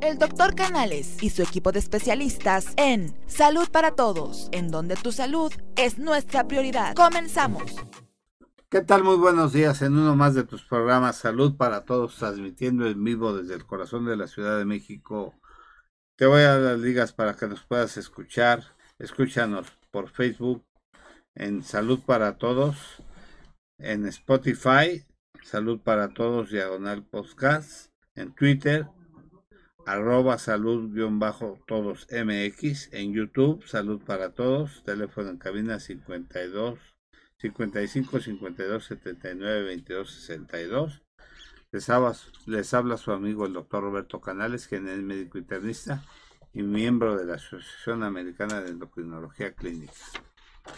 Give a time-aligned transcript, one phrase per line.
[0.00, 5.10] El doctor Canales y su equipo de especialistas en Salud para Todos, en donde tu
[5.10, 6.94] salud es nuestra prioridad.
[6.94, 7.74] Comenzamos.
[8.68, 9.02] ¿Qué tal?
[9.02, 13.36] Muy buenos días en uno más de tus programas Salud para Todos, transmitiendo en vivo
[13.36, 15.34] desde el corazón de la Ciudad de México.
[16.16, 18.62] Te voy a dar las ligas para que nos puedas escuchar.
[19.00, 20.64] Escúchanos por Facebook
[21.34, 23.02] en Salud para Todos,
[23.78, 25.04] en Spotify,
[25.42, 28.86] Salud para Todos, Diagonal Podcast, en Twitter,
[29.86, 36.78] arroba salud-todos MX, en YouTube, Salud para Todos, teléfono en cabina 52
[37.38, 41.02] 55 52 79 22 62.
[41.72, 42.14] Les habla,
[42.46, 46.04] les habla su amigo el doctor Roberto Canales, quien es médico internista
[46.52, 49.92] y miembro de la Asociación Americana de Endocrinología Clínica.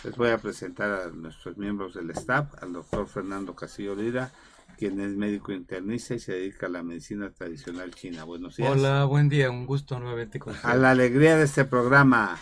[0.04, 4.32] Les voy a presentar a nuestros miembros del staff, al doctor Fernando Castillo Lira,
[4.74, 8.24] quien es médico internista y se dedica a la medicina tradicional china.
[8.24, 8.70] Buenos días.
[8.70, 12.38] Hola, buen día, un gusto nuevamente con A la alegría de este programa,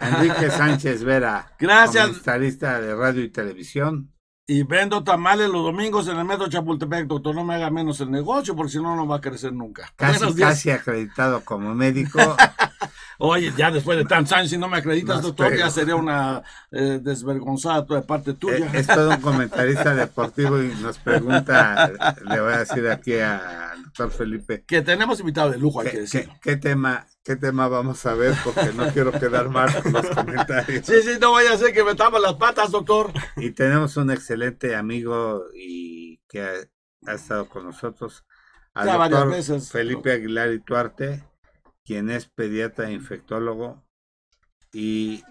[0.00, 1.52] Enrique Sánchez Vera.
[1.58, 2.06] Gracias.
[2.06, 4.12] Comentarista de radio y televisión.
[4.46, 7.34] Y vendo tamales los domingos en el metro Chapultepec, doctor.
[7.34, 9.92] No me haga menos el negocio, porque si no, no va a crecer nunca.
[9.96, 12.18] Casi, casi acreditado como médico.
[13.18, 16.98] Oye, ya después de tantos años, si no me acreditas, doctor, ya sería una eh,
[17.02, 18.70] desvergonzada de parte tuya.
[18.72, 21.92] Es, todo un comentarista deportivo y nos pregunta,
[22.28, 24.64] le voy a decir aquí al doctor Felipe.
[24.66, 26.28] Que tenemos invitado de lujo, hay que decir.
[26.40, 28.34] ¿qué, tema, ¿Qué tema vamos a ver?
[28.44, 30.86] Porque no quiero quedar mal con los comentarios.
[30.86, 33.12] Sí, sí, no vaya a ser que me tapan las patas, doctor.
[33.36, 36.68] Y tenemos un excelente amigo y que
[37.06, 38.24] ha, estado con nosotros.
[38.74, 39.70] Al ya varias veces.
[39.70, 41.31] Felipe Aguilar y Tuarte
[41.84, 43.84] quien es pediatra e infectólogo
[44.72, 45.22] y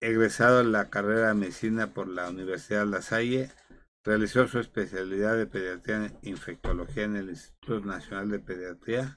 [0.00, 3.50] egresado en la carrera de medicina por la Universidad La Salle,
[4.04, 9.16] realizó su especialidad de pediatría e infectología en el Instituto Nacional de Pediatría.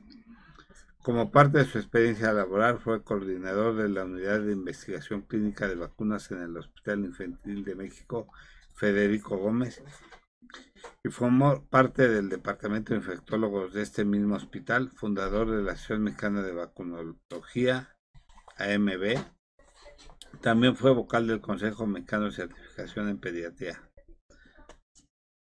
[1.01, 5.75] Como parte de su experiencia laboral, fue coordinador de la Unidad de Investigación Clínica de
[5.75, 8.31] Vacunas en el Hospital Infantil de México,
[8.73, 9.81] Federico Gómez,
[11.03, 16.03] y formó parte del Departamento de Infectólogos de este mismo hospital, fundador de la Asociación
[16.03, 17.95] Mexicana de Vacunología,
[18.57, 19.17] AMB.
[20.41, 23.81] También fue vocal del Consejo Mexicano de Certificación en Pediatría.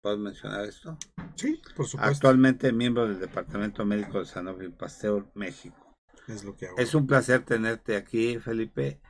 [0.02, 0.97] ¿Puedo mencionar esto?
[1.36, 2.00] Sí, por supuesto.
[2.02, 5.96] Actualmente miembro del Departamento Médico de Sanofi Pasteur, México.
[6.28, 6.78] Es lo que hago.
[6.78, 9.02] Es un placer tenerte aquí, Felipe.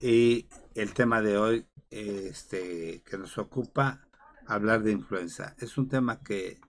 [0.00, 4.08] Y el tema de hoy este, que nos ocupa
[4.54, 5.54] hablar de influenza.
[5.58, 6.60] Es un tema que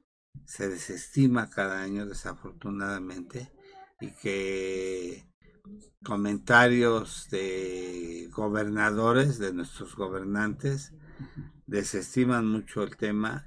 [0.46, 3.52] se desestima cada año, desafortunadamente,
[4.00, 5.28] y que
[6.04, 10.94] comentarios de gobernadores, de nuestros gobernantes,
[11.68, 13.46] desestiman mucho el tema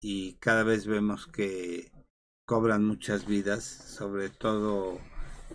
[0.00, 1.92] y cada vez vemos que
[2.46, 4.98] cobran muchas vidas, sobre todo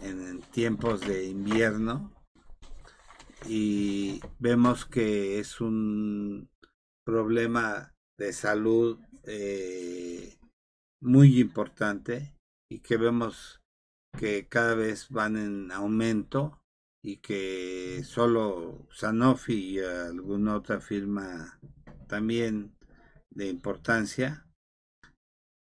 [0.02, 2.14] en tiempos de invierno,
[3.48, 6.50] y vemos que es un
[7.06, 10.38] problema de salud eh,
[11.02, 12.34] muy importante
[12.70, 13.62] y que vemos
[14.18, 16.62] que cada vez van en aumento
[17.04, 21.60] y que solo Sanofi y alguna otra firma
[22.08, 22.76] también
[23.30, 24.48] de importancia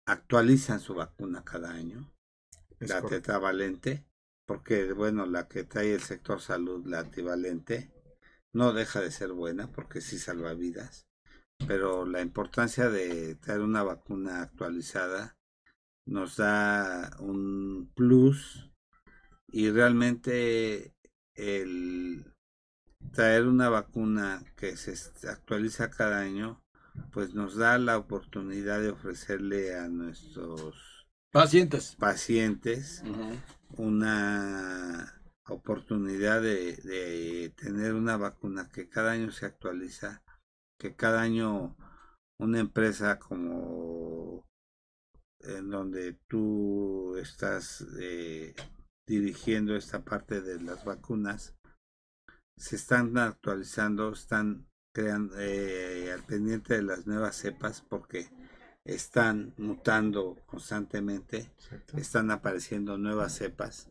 [0.06, 2.10] actualizan su vacuna cada año,
[2.81, 4.06] la tetravalente,
[4.47, 7.92] porque bueno, la que trae el sector salud, la antivalente,
[8.54, 11.07] no deja de ser buena porque sí salva vidas
[11.66, 15.36] pero la importancia de traer una vacuna actualizada
[16.06, 18.70] nos da un plus
[19.48, 20.94] y realmente
[21.34, 22.24] el
[23.12, 26.62] traer una vacuna que se actualiza cada año
[27.12, 31.96] pues nos da la oportunidad de ofrecerle a nuestros pacientes.
[31.96, 33.02] pacientes
[33.76, 40.22] una oportunidad de, de tener una vacuna que cada año se actualiza
[40.78, 41.77] que cada año
[42.39, 44.47] una empresa como
[45.41, 48.55] en donde tú estás eh,
[49.06, 51.56] dirigiendo esta parte de las vacunas
[52.56, 58.29] se están actualizando, están creando eh, al pendiente de las nuevas cepas porque
[58.85, 61.52] están mutando constantemente,
[61.94, 63.88] están apareciendo nuevas cepas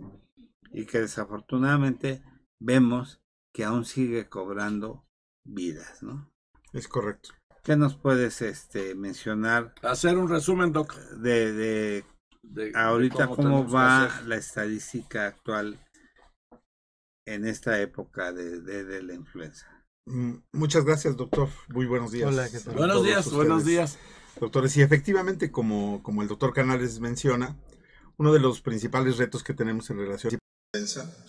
[0.71, 2.23] y que desafortunadamente
[2.59, 3.21] vemos
[3.53, 5.07] que aún sigue cobrando
[5.45, 6.31] vidas, ¿no?
[6.73, 7.29] Es correcto.
[7.63, 9.73] ¿Qué nos puedes este, mencionar?
[9.81, 10.95] Hacer un resumen, Doc.
[11.17, 12.05] De, de,
[12.75, 15.79] ahorita cómo, va la estadística actual
[17.25, 19.67] en esta época de, de, la influenza.
[20.05, 21.49] Mm, muchas gracias, doctor.
[21.69, 22.29] Muy buenos días.
[22.29, 22.75] Hola, ¿qué tal?
[22.75, 23.97] Buenos días, buenos días.
[24.39, 27.57] Doctores, y efectivamente, como, como el doctor Canales menciona,
[28.17, 30.39] uno de los principales retos que tenemos en relación a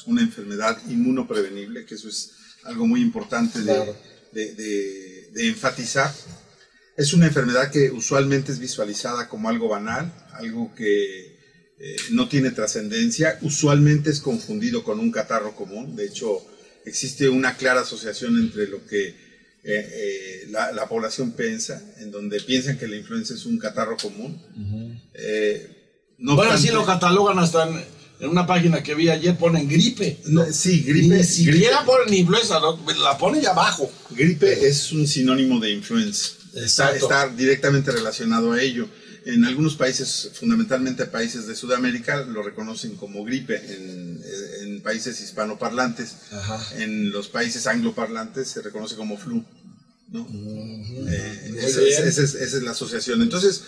[0.07, 3.95] una enfermedad inmunoprevenible, que eso es algo muy importante de,
[4.33, 4.55] de,
[5.47, 6.13] enfatizar.
[6.97, 11.39] Es una enfermedad que usualmente es visualizada como algo banal, algo que
[11.81, 16.45] eh, no tiene trascendencia, usualmente es confundido con un catarro común, de hecho
[16.85, 19.15] existe una clara asociación entre lo que eh,
[19.65, 24.43] eh, la, población piensa, en donde piensan que la influenza es un catarro común.
[26.19, 27.85] no bueno, así lo catalogan hasta en,
[28.21, 30.19] una página que vi ayer, ponen gripe.
[30.53, 31.17] sí, gripe.
[31.17, 32.61] Ni siquiera ponen influenza,
[33.03, 33.91] la ponen ya abajo.
[34.11, 36.33] Gripe es un sinónimo de influenza.
[36.55, 38.89] Está, está, directamente relacionado a ello.
[39.25, 43.57] En algunos países, fundamentalmente países de Sudamérica, lo reconocen como gripe.
[43.57, 44.23] En,
[44.63, 46.17] en países hispanoparlantes,
[46.77, 49.45] en los países angloparlantes se reconoce como flu.
[50.09, 50.27] ¿No?
[51.09, 53.21] Eh, esa, es, la asociación.
[53.21, 53.63] Entonces,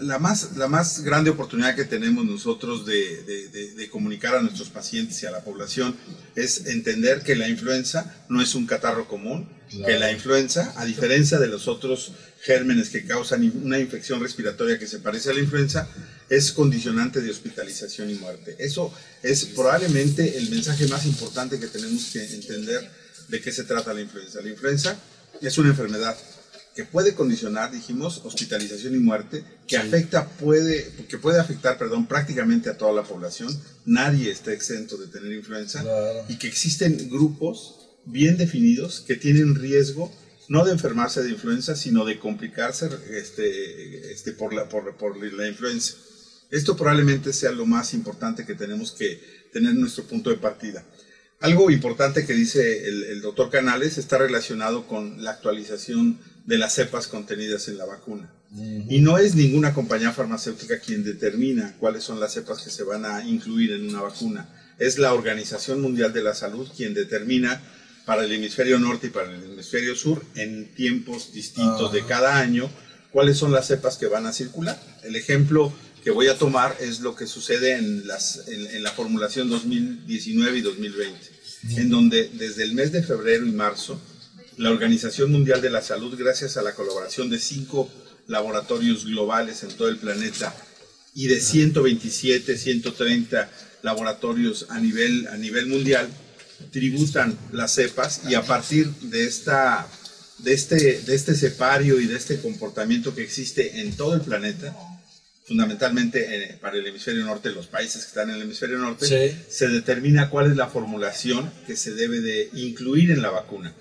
[0.00, 5.26] la, más, la más grande oportunidad que tenemos nosotros de, comunicar a nuestros pacientes y
[5.26, 5.96] a la población
[6.34, 9.48] es entender que la influenza no es un catarro común,
[9.84, 14.86] que la influenza, a diferencia de los otros gérmenes que causan una infección respiratoria que
[14.86, 15.88] se parece a la influenza,
[16.28, 18.56] es condicionante de hospitalización y muerte.
[18.58, 18.92] Eso
[19.22, 22.88] es probablemente el mensaje más importante que tenemos que entender
[23.28, 24.40] de qué se trata la influenza.
[24.40, 24.96] La influenza
[25.40, 26.16] es una enfermedad
[26.74, 32.68] que puede condicionar, dijimos, hospitalización y muerte, que afecta, puede, que puede afectar, perdón, prácticamente
[32.68, 33.48] a toda la población.
[33.86, 35.82] Nadie está exento de tener influenza
[36.28, 40.12] y que existen grupos bien definidos que tienen riesgo
[40.48, 45.48] no de enfermarse de influenza, sino de complicarse este, este, por, la, por, por la
[45.48, 45.94] influenza.
[46.50, 50.84] Esto probablemente sea lo más importante que tenemos que tener en nuestro punto de partida.
[51.40, 57.08] Algo importante que dice el, doctor Canales está relacionado con la actualización de las cepas
[57.08, 58.32] contenidas en la vacuna.
[58.88, 63.04] Y no es ninguna compañía farmacéutica quien determina cuáles son las cepas que se van
[63.04, 64.48] a incluir en una vacuna.
[64.78, 67.60] Es la Organización Mundial de la Salud quien determina
[68.06, 72.70] para el hemisferio norte y para el hemisferio sur en tiempos distintos de cada año
[73.10, 74.80] cuáles son las cepas que van a circular.
[75.02, 75.72] El ejemplo
[76.06, 80.60] que voy a tomar es lo que sucede en, las, en, la formulación 2019 y
[80.60, 81.18] 2020,
[81.78, 84.00] en donde desde el mes de febrero y marzo,
[84.56, 87.90] la Organización Mundial de la Salud, gracias a la colaboración de cinco
[88.28, 90.54] laboratorios globales en todo el planeta
[91.12, 93.50] y de 127, 130
[93.82, 96.08] laboratorios a nivel, a nivel mundial,
[96.70, 99.88] tributan las cepas y a partir de esta
[100.38, 104.76] de este, de este separio y de este comportamiento que existe en todo el planeta,
[105.46, 109.06] fundamentalmente eh, para el hemisferio norte, los países que están en el hemisferio norte,
[109.48, 113.72] se determina cuál es la formulación que se debe de incluir en la vacuna.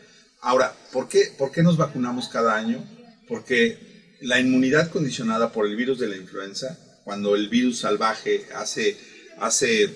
[0.41, 2.83] Ahora, ¿por qué, ¿por qué nos vacunamos cada año?
[3.27, 3.79] Porque
[4.21, 8.95] la inmunidad condicionada por el virus de la influenza, cuando el virus salvaje hace,
[9.39, 9.89] hace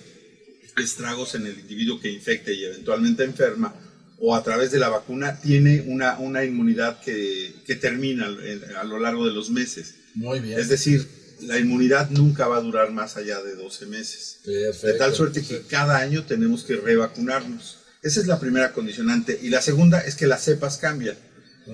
[0.78, 3.76] estragos en el individuo que infecta y eventualmente enferma,
[4.18, 8.28] o a través de la vacuna, tiene una, una inmunidad que, que termina
[8.80, 9.96] a lo largo de los meses.
[10.16, 10.60] Muy bien.
[10.60, 14.40] Es decir, la inmunidad nunca va a durar más allá de 12 meses.
[14.46, 17.78] de tal suerte que cada año tenemos que revacunarnos.
[18.02, 19.40] Esa es la primera condicionante.
[19.42, 21.18] Y la segunda es que las cepas cambian.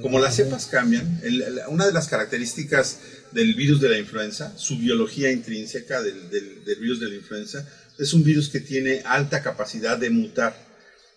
[0.01, 1.21] Como las cepas cambian,
[1.69, 2.99] una de las características
[3.31, 7.65] del virus de la influenza, su biología intrínseca del, del virus de la influenza,
[7.97, 10.53] es un virus que tiene alta capacidad de mutar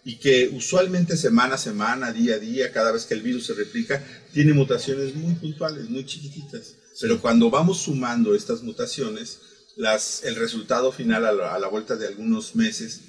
[0.05, 3.55] y que usualmente semana a semana, día a día, cada vez que el virus se
[3.55, 4.03] replica,
[4.33, 6.75] tiene mutaciones muy puntuales, muy chiquititas.
[7.01, 9.39] Pero cuando vamos sumando estas mutaciones,
[9.77, 13.01] las, el resultado final a la, vuelta de algunos meses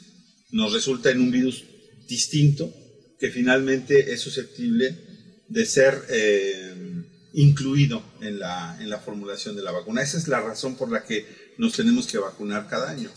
[0.52, 1.64] nos resulta en un virus
[2.08, 2.72] distinto
[3.20, 4.98] que finalmente es susceptible
[5.48, 7.04] de ser eh,
[7.34, 10.02] incluido en la, en la formulación de la vacuna.
[10.02, 11.26] Esa es la razón por la que
[11.58, 13.12] nos tenemos que vacunar cada año.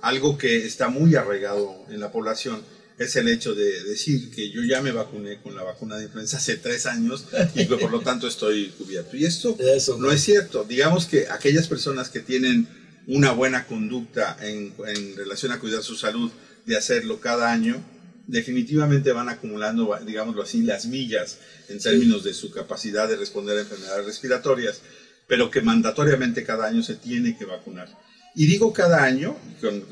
[0.00, 2.62] Algo que está muy arraigado en la población
[2.98, 6.36] es el hecho de decir que yo ya me vacuné con la vacuna de influenza
[6.36, 9.16] hace tres años y que por lo tanto estoy cubierto.
[9.16, 9.56] Y esto
[9.98, 10.64] no es cierto.
[10.64, 12.68] Digamos que aquellas personas que tienen
[13.06, 16.30] una buena conducta en, en, relación a cuidar su salud,
[16.66, 17.84] de hacerlo cada año,
[18.26, 23.60] definitivamente van acumulando, digámoslo así, las millas en términos de su capacidad de responder a
[23.60, 24.80] enfermedades respiratorias,
[25.26, 27.88] pero que mandatoriamente cada año se tiene que vacunar.
[28.34, 29.36] Y digo cada año,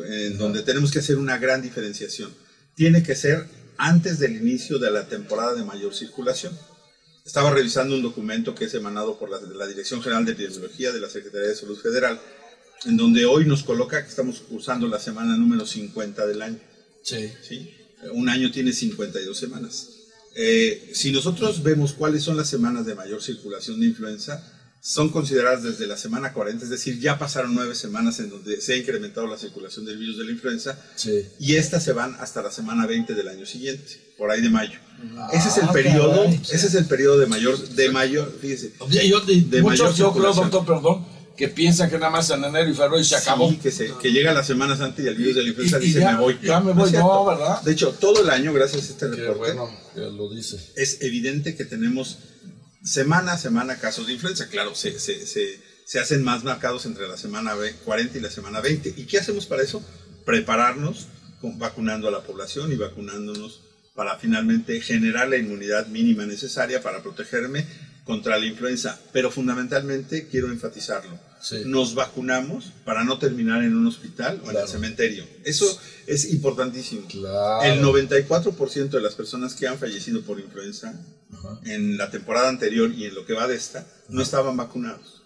[0.09, 2.33] en donde tenemos que hacer una gran diferenciación
[2.75, 6.57] tiene que ser antes del inicio de la temporada de mayor circulación.
[7.25, 11.09] Estaba revisando un documento que es emanado por la, Dirección General de Epidemiología de la
[11.09, 12.21] Secretaría de Salud Federal,
[12.85, 16.59] en donde hoy nos coloca que estamos cursando la semana número 50 del año.
[17.03, 17.33] Sí.
[17.43, 17.75] ¿Sí?
[18.13, 19.89] Un año tiene 52 semanas.
[20.35, 25.63] Eh, si nosotros vemos cuáles son las semanas de mayor circulación de influenza, son consideradas
[25.63, 29.29] desde la semana 40, es decir, ya pasaron nueve semanas en donde se ha incrementado
[29.29, 31.25] la circulación del virus de la influenza Sí.
[31.39, 34.77] y estas se van hasta la semana 20 del año siguiente, por ahí de mayo.
[35.17, 38.73] Ah, ese es el periodo, ese es el periodo de mayor, de mayor, fíjese.
[39.09, 42.43] Yo, de, De muchos, mayor yo creo, doctor, perdón, que piensan que nada más en
[42.43, 43.51] enero y febrero y se acabó.
[43.51, 45.83] Sí, que, se, que llega la Semana Santa y el virus de la influenza Y-
[45.83, 46.39] y dice ya- me voy.
[46.43, 47.07] ya me No voy, cierto.
[47.09, 47.63] no, ¿verdad?
[47.63, 49.71] De hecho, todo el año, gracias a este Qué reporte, bueno
[50.11, 50.59] lo dice.
[50.77, 52.19] es evidente que tenemos
[52.85, 54.49] semana a semana casos de influenza.
[54.49, 58.31] Claro, se, se, se, se hacen más marcados entre la semana ve- 40 y la
[58.31, 58.95] semana 20.
[58.97, 59.85] ¿Y qué hacemos para eso?
[60.25, 61.07] Prepararnos
[61.41, 63.61] con, vacunando a la población y vacunándonos
[63.95, 67.67] para finalmente generar la inmunidad mínima necesaria para protegerme
[68.05, 68.99] contra la influenza.
[69.13, 71.19] Pero fundamentalmente quiero enfatizarlo.
[71.41, 71.63] Sí.
[71.67, 74.67] Nos vacunamos para no terminar en un hospital o en Claro.
[74.67, 75.25] el cementerio.
[75.45, 75.67] Eso
[76.07, 77.07] es importantísimo.
[77.09, 77.63] Claro.
[77.65, 80.95] El 94% de las personas que han fallecido por influenza
[81.65, 85.23] en la temporada anterior y en lo que va de esta no estaban vacunados.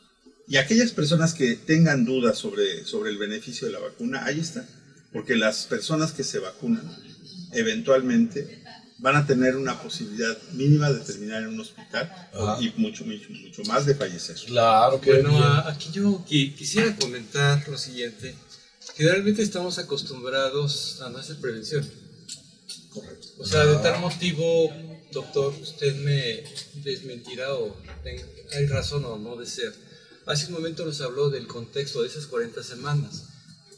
[0.49, 4.65] Y aquellas personas que tengan dudas sobre, sobre el beneficio de la vacuna, ahí está.
[5.13, 6.89] Porque las personas que se vacunan
[7.53, 8.63] eventualmente
[8.99, 12.57] van a tener una posibilidad mínima de terminar en un hospital Ajá.
[12.61, 14.37] y mucho, mucho, mucho más de fallecer.
[14.47, 15.43] Claro que Bueno, bien.
[15.43, 18.35] a- aquí yo qui- quisiera comentar lo siguiente.
[18.97, 21.87] Generalmente estamos acostumbrados a no hacer prevención.
[22.91, 23.29] Correcto.
[23.39, 24.73] O sea, de tal motivo,
[25.13, 26.43] doctor, usted me
[26.83, 27.77] desmentirá o
[28.55, 29.75] hay razón o no de ser.
[30.25, 33.25] Hace un momento nos habló del contexto de esas 40 semanas,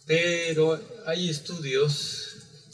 [0.06, 2.27] pero hay estudios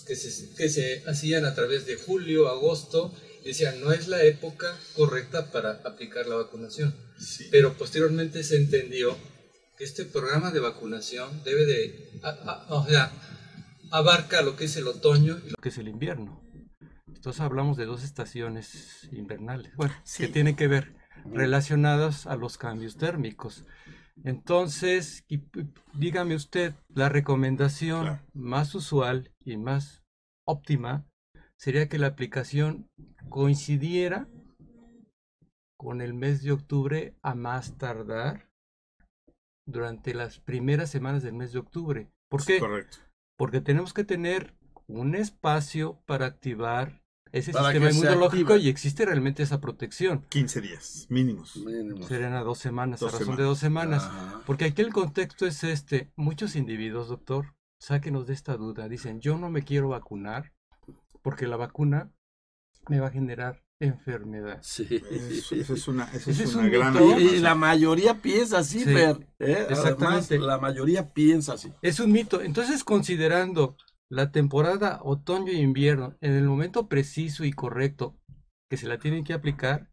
[0.06, 4.76] que se, que se hacían a través de julio, agosto, decían, no es la época
[4.96, 6.94] correcta para aplicar la vacunación.
[7.18, 7.49] Sí.
[7.50, 9.16] Pero posteriormente se entendió
[9.76, 13.12] que este programa de vacunación debe de, a- a- o sea,
[13.90, 16.42] abarca lo que es el otoño y lo que es el invierno.
[17.08, 20.94] Entonces hablamos de dos estaciones invernales, bueno, que tienen que ver
[21.32, 23.64] relacionadas a los cambios térmicos.
[24.25, 25.26] Entonces,
[25.93, 28.23] dígame usted, la recomendación Claro.
[28.33, 30.02] más usual y más
[30.47, 31.07] óptima
[31.59, 32.88] sería que la aplicación
[33.28, 34.26] coincidiera
[35.76, 38.49] con el mes de octubre a más tardar
[39.66, 42.11] durante las primeras semanas del mes de octubre.
[42.31, 42.59] ¿Por qué?
[42.59, 42.97] Correcto.
[43.37, 44.54] Porque tenemos que tener
[44.87, 47.03] un espacio para activar
[47.35, 50.25] ese Para sistema inmunológico y existe realmente esa protección.
[50.29, 51.57] 15 días mínimos.
[51.57, 52.07] Mínimo.
[52.07, 54.05] Serían a dos semanas, Dos a razón de dos semanas.
[54.05, 54.43] Ajá.
[54.47, 56.12] Porque aquí el contexto es este.
[56.14, 58.88] Muchos individuos, doctor, sáquenos de esta duda.
[58.88, 60.53] Dicen, yo no me quiero vacunar
[61.23, 62.12] porque la vacuna
[62.88, 64.61] me va a generar enfermedad.
[64.62, 64.87] Sí.
[65.11, 67.19] Eso, eso es una, eso Ese es es una un gran mito.
[67.19, 69.67] Y, la mayoría piensa así, Sí, Fer, ¿eh?
[69.69, 70.35] exactamente.
[70.35, 71.73] Además, la mayoría piensa así.
[71.83, 72.41] Es un mito.
[72.41, 73.76] Entonces, considerando
[74.14, 78.16] la temporada otoño e invierno en el momento preciso y correcto
[78.71, 79.90] que se la tienen que aplicar,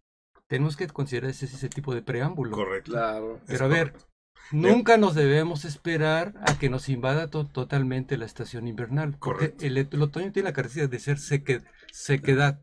[0.48, 2.52] tenemos que considerar ese, ese tipo de preámbulo.
[2.56, 2.92] Correcto.
[2.92, 3.40] Claro.
[3.48, 4.08] Pero a ver, correcto.
[4.52, 9.12] nunca nos debemos esperar a que nos invada to- totalmente la estación invernal.
[9.20, 9.66] Porque Correcto.
[9.66, 12.62] el, el otoño tiene la característica de ser seque- sequedad.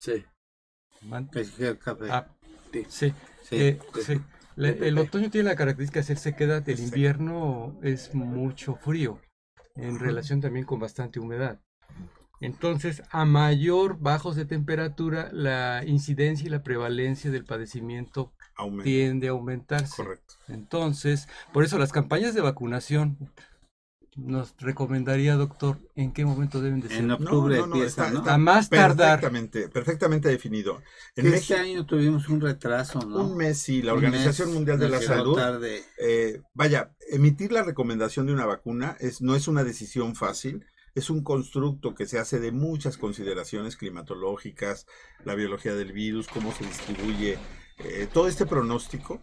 [0.00, 0.24] Sí.
[1.02, 2.06] Man- Es que el café.
[2.10, 2.26] ah,
[2.88, 3.12] sí.
[3.42, 3.56] Sí.
[3.56, 4.20] Eh, sí.
[4.56, 9.18] La- el otoño tiene la característica de ser sequedad, el invierno es mucho frío,
[9.74, 11.60] en relación también con bastante humedad.
[12.40, 18.82] Entonces, a mayor bajos de temperatura, la incidencia y la prevalencia del padecimiento Aumenta.
[18.84, 20.02] tiende a aumentarse.
[20.02, 20.34] Correcto.
[20.48, 23.16] Entonces, por eso las campañas de vacunación
[24.16, 26.98] nos recomendaría, doctor, en qué momento deben de ser.
[26.98, 28.18] En octubre No, no, no, empieza, está- ¿no?
[28.20, 29.20] está A más tardar.
[29.20, 30.82] Perfectamente, perfectamente definido.
[31.16, 33.24] En este México, año tuvimos un retraso, ¿no?
[33.26, 35.82] un mes sí, la Un Organización mes, Mundial de la Salud tarde.
[35.98, 41.08] eh, vaya, emitir la recomendación de una vacuna es, no es una decisión fácil, es
[41.08, 44.86] un constructo que se hace de muchas consideraciones climatológicas,
[45.24, 47.38] la biología del virus, cómo se distribuye,
[47.78, 49.20] eh, todo este pronóstico,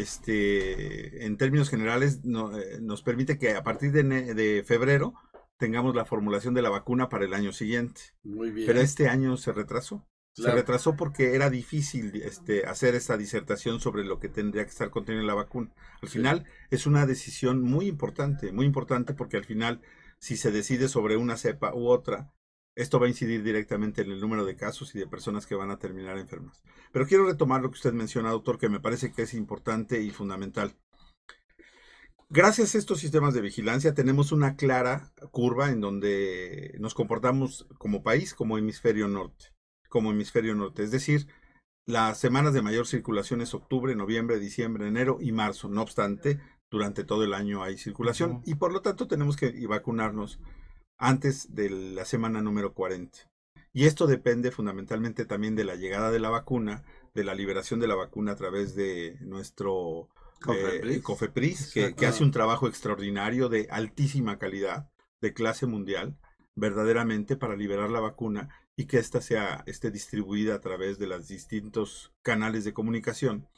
[0.00, 4.02] este, en términos generales, no- eh, nos permite que a partir de,
[4.34, 5.14] de febrero
[5.58, 8.00] tengamos la formulación de la vacuna para el año siguiente.
[8.22, 8.66] Muy bien.
[8.66, 10.06] Pero este año se retrasó.
[10.32, 14.88] Se retrasó porque era difícil este, hacer esta disertación sobre lo que tendría que estar
[14.88, 15.70] contenido en la vacuna.
[16.00, 16.18] Al Sí.
[16.18, 19.82] final es una decisión muy importante, muy importante porque al final
[20.18, 22.32] si se decide sobre una cepa u otra,
[22.76, 25.70] esto va a incidir directamente en el número de casos y de personas que van
[25.70, 26.62] a terminar enfermas.
[26.92, 30.10] Pero quiero retomar lo que usted menciona, doctor, que me parece que es importante y
[30.10, 30.74] fundamental.
[32.28, 38.04] Gracias a estos sistemas de vigilancia tenemos una clara curva en donde nos comportamos como
[38.04, 39.46] país como hemisferio norte,
[39.88, 41.26] como hemisferio norte, es decir,
[41.86, 45.68] las semanas de mayor circulación es octubre, noviembre, diciembre, enero y marzo.
[45.68, 46.38] No obstante,
[46.70, 50.38] durante todo el año hay circulación y por lo tanto tenemos que vacunarnos
[51.00, 53.18] antes de la semana número 40.
[53.72, 57.88] Y esto depende fundamentalmente también de la llegada de la vacuna, de la liberación de
[57.88, 60.08] la vacuna a través de nuestro
[60.42, 60.96] Cofepris.
[60.96, 64.90] eh, Cofepris, que, que hace un trabajo extraordinario de altísima calidad,
[65.20, 66.18] de clase mundial,
[66.54, 71.28] verdaderamente para liberar la vacuna y que ésta sea esté distribuida a través de los
[71.28, 73.48] distintos canales de comunicación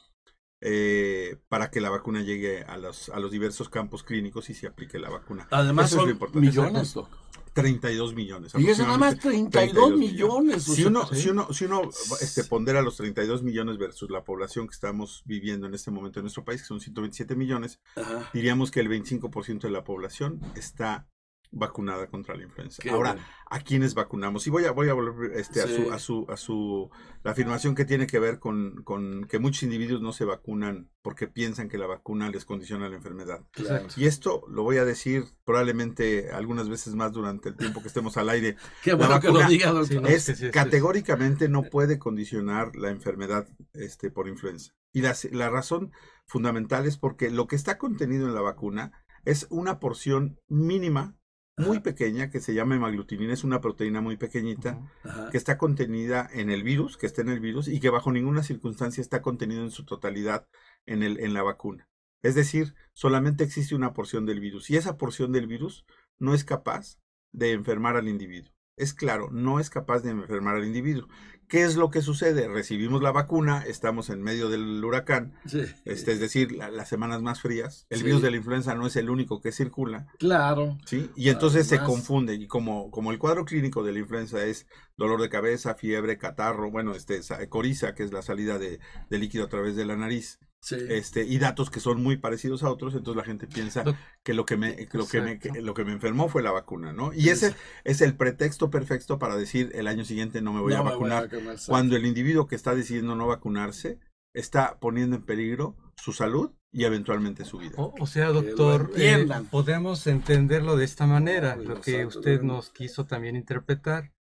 [0.65, 4.65] eh, para que la vacuna llegue a los, a los diversos campos clínicos y se
[4.67, 5.45] aplique la vacuna.
[5.51, 6.47] Además Eso es lo son importante.
[6.47, 7.09] millones, doc.
[7.53, 8.53] 32 millones.
[8.57, 10.67] Y eso nada más aproximadamente 32 millones.
[10.69, 11.15] o Si uno, sí.
[11.21, 11.81] si uno, si uno
[12.21, 16.23] este, pondera los 32 millones versus la población que estamos viviendo en este momento en
[16.23, 18.29] nuestro país, que son 127 millones, Ajá.
[18.33, 21.07] diríamos que el 25% de la población está
[21.53, 22.81] vacunada contra la influenza.
[22.81, 23.27] Qué Ahora, bueno.
[23.49, 24.45] ¿a quiénes vacunamos?
[24.47, 26.89] Y voy a, voy a volver este, a, su, a, su, a su,
[27.23, 31.27] la afirmación que tiene que ver con, con que muchos individuos no se vacunan porque
[31.27, 33.45] piensan que la vacuna les condiciona la enfermedad.
[33.51, 33.87] Claro.
[33.95, 38.17] Y esto lo voy a decir probablemente algunas veces más durante el tiempo que estemos
[38.17, 38.57] al aire.
[38.83, 40.07] Qué bueno que lo vacuna diga, doctor.
[40.07, 44.73] Es sí, categóricamente no puede condicionar la enfermedad este, por influenza.
[44.91, 45.91] Y la, la razón
[46.25, 48.91] fundamental es porque lo que está contenido en la vacuna
[49.25, 51.17] es una porción mínima,
[51.57, 55.29] muy pequeña, que se llama hemaglutinina, es una proteína muy pequeñita, Ajá.
[55.29, 58.43] que está contenida en el virus, que está en el virus, y que bajo ninguna
[58.43, 60.47] circunstancia está contenido en su totalidad
[60.85, 61.87] en, el, en la vacuna.
[62.23, 65.85] Es decir, solamente existe una porción del virus, y esa porción del virus
[66.17, 66.97] no es capaz
[67.31, 68.53] de enfermar al individuo.
[68.75, 71.07] Es claro, no es capaz de enfermar al individuo.
[71.47, 72.47] ¿Qué es lo que sucede?
[72.47, 75.61] Recibimos la vacuna, estamos en medio del huracán, Sí.
[75.85, 77.85] este, es decir, la- las semanas más frías.
[77.91, 78.05] El Sí.
[78.05, 80.79] virus de la influenza no es el único que circula, Claro.
[80.87, 81.11] ¿sí?
[81.15, 82.33] Y entonces se confunde.
[82.33, 84.65] Y como, como el cuadro clínico de la influenza es
[84.97, 88.79] dolor de cabeza, fiebre, catarro, bueno, este, coriza, que es la salida de,
[89.11, 90.77] de líquido a través de la nariz, Sí.
[90.87, 93.83] este, y datos que son muy parecidos a otros, entonces la gente piensa
[94.23, 96.51] que lo que me, que lo que me, que lo que me enfermó fue la
[96.51, 97.11] vacuna, ¿no?
[97.11, 97.53] Y ese
[97.83, 101.29] es el pretexto perfecto para decir el año siguiente no me voy No a vacunar,
[101.67, 103.99] cuando el individuo que está decidiendo no vacunarse
[104.33, 107.75] está poniendo en peligro su salud y eventualmente su vida.
[107.75, 113.05] O, o sea, doctor, eh, podemos entenderlo de esta manera, lo que usted nos quiso
[113.05, 114.13] también interpretar,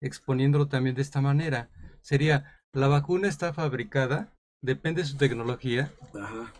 [0.00, 1.70] exponiéndolo también de esta manera.
[2.02, 6.52] Sería, la vacuna está fabricada, depende de su tecnología, Ajá.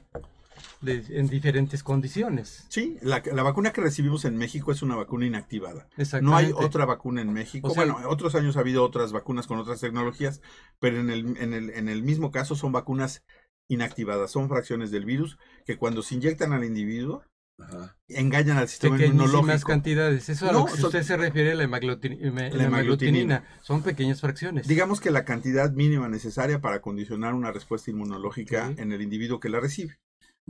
[0.81, 2.67] de- en diferentes condiciones.
[2.69, 5.89] Sí, la, la vacuna que recibimos en México es una vacuna inactivada.
[6.23, 7.69] No hay otra vacuna en México.
[7.69, 10.41] O sea- bueno, otros años ha habido otras vacunas con otras tecnologías,
[10.79, 13.25] pero en el, en el, en el mismo caso son vacunas
[13.69, 17.23] inactivadas, son fracciones del virus que cuando se inyectan al individuo
[17.59, 17.97] Ajá.
[18.09, 19.66] engañan al sistema inmunológico.
[19.68, 20.29] cantidades.
[20.29, 22.66] Eso a No, lo que son- usted se refiere la hemaglutin- heme- La hemaglutinina.
[22.66, 23.44] hemaglutinina.
[23.62, 24.66] Son pequeñas fracciones.
[24.68, 29.49] Digamos que la cantidad mínima necesaria para condicionar una respuesta inmunológica en el individuo que
[29.49, 29.99] la recibe.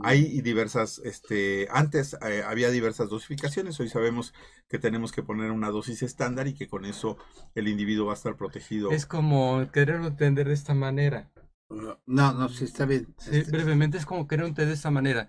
[0.01, 4.33] Hay diversas, este, antes eh, había diversas dosificaciones, hoy sabemos
[4.68, 7.16] que tenemos que poner una dosis estándar y que con eso
[7.57, 8.92] el individuo va a estar protegido.
[8.92, 11.31] Es como quererlo entender de esta manera.
[11.71, 11.99] No,
[12.33, 13.12] no, sí está bien.
[13.18, 15.29] Sí, Este, brevemente es como quererlo entender de esta manera.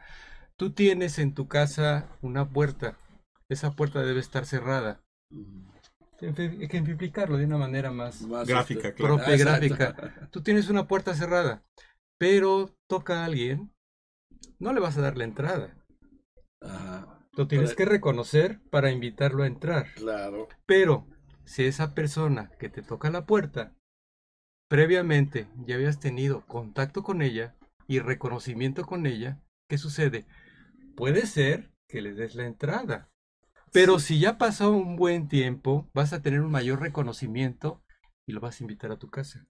[0.60, 2.98] Tú tienes en tu casa una puerta.
[3.48, 5.02] Esa puerta debe estar cerrada.
[6.22, 9.16] Hay que explicarlo de una manera más Más, Gráfica, este, claro.
[9.16, 10.28] propia, gráfica.
[10.32, 11.64] Tú tienes una puerta cerrada,
[12.18, 13.72] pero toca a alguien,
[14.60, 15.78] no le vas a dar la entrada.
[16.60, 17.26] Ajá.
[17.38, 19.94] Lo tienes Pero- que reconocer para invitarlo a entrar.
[19.96, 20.50] Claro.
[20.66, 21.08] Pero
[21.46, 23.78] si esa persona que te toca la puerta,
[24.68, 27.56] previamente ya habías tenido contacto con ella
[27.88, 30.26] y reconocimiento con ella, ¿qué sucede?
[31.00, 33.10] Puede ser que le des la entrada.
[33.72, 37.82] Pero si ya pasó un buen tiempo, vas a tener un mayor reconocimiento
[38.28, 39.48] y lo vas a invitar a tu casa.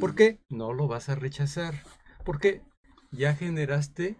[0.00, 0.40] ¿Por qué?
[0.50, 1.82] No lo vas a rechazar.
[2.24, 2.62] Porque
[3.10, 4.18] ya generaste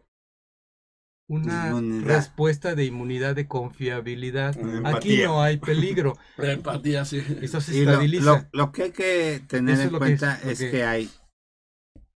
[1.29, 2.07] una Inmunidad.
[2.07, 4.57] respuesta de inmunidad, de confiabilidad.
[4.59, 4.97] Empatía.
[4.97, 6.17] Aquí no hay peligro.
[6.39, 7.23] Empatía, sí.
[7.43, 8.25] Esto se y lo, estabiliza.
[8.25, 11.11] lo- lo que hay que tener Eso en cuenta es- lo es, que- que hay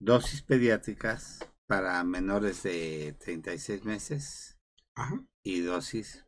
[0.00, 4.58] dosis pediátricas para menores de 36 meses
[4.94, 6.24] Ajá, y dosis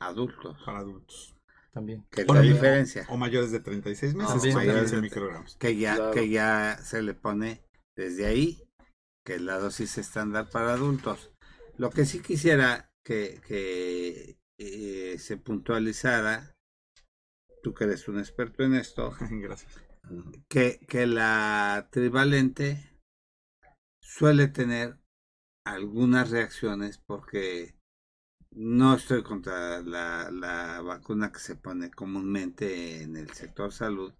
[0.00, 0.56] adultos.
[0.64, 1.34] para adultos.
[1.72, 2.04] También.
[2.10, 3.06] Que es O la diferencia.
[3.08, 4.52] O mayores de 36 meses, También.
[4.54, 5.56] son Mayores 15 de- microgramos.
[5.56, 6.10] Que ya, Claro.
[6.12, 7.62] que ya se le pone
[7.96, 8.62] desde ahí,
[9.24, 11.30] que es la dosis estándar para adultos.
[11.76, 16.54] Lo que sí quisiera que, que eh, se puntualizara,
[17.62, 19.72] tú que eres un experto en esto, Gracias.
[20.48, 22.89] que, que la trivalente
[24.10, 24.98] suele tener
[25.64, 27.76] algunas reacciones porque
[28.50, 34.12] no estoy contra la, la vacuna que se pone comúnmente en el sector salud,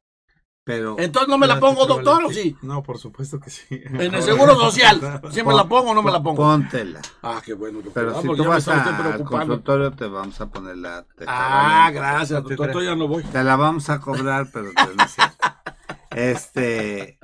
[0.65, 2.57] pero Entonces no me la pongo, doctor, ¿o sí?
[2.63, 3.65] No, por supuesto que sí.
[3.71, 5.01] En el seguro social.
[5.33, 6.37] ¿Sí me la pongo o no me la pongo?
[6.43, 7.01] póntela.
[7.23, 7.79] Ah, qué bueno.
[7.83, 7.95] doctor.
[7.95, 11.91] Pero Ah, si porque tú vas a- al consultorio te vamos a poner la Ah,
[11.93, 12.67] gracias, doctor.
[12.69, 13.25] Entonces ya no voy.
[13.25, 14.81] Te la vamos a cobrar, pero te.
[16.13, 17.19] Este.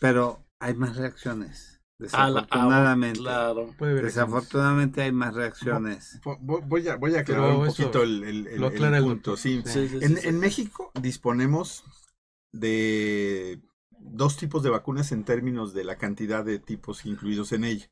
[0.00, 1.80] pero hay más reacciones.
[1.98, 3.20] Desafortunadamente.
[3.20, 3.74] claro.
[3.78, 6.20] Desafortunadamente hay más reacciones.
[6.40, 9.36] Voy a, voy a aclarar un poquito el, el, punto.
[9.36, 9.62] Sí.
[9.74, 11.84] en, en México disponemos
[12.52, 17.90] de dos tipos de vacunas en términos de la cantidad de tipos incluidos en ella.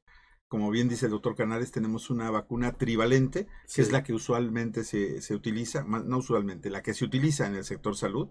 [0.50, 4.82] Como bien dice el doctor Canales, tenemos una vacuna trivalente, que es la que usualmente
[4.82, 8.30] se, se, utiliza, no usualmente, la que se utiliza en el sector salud,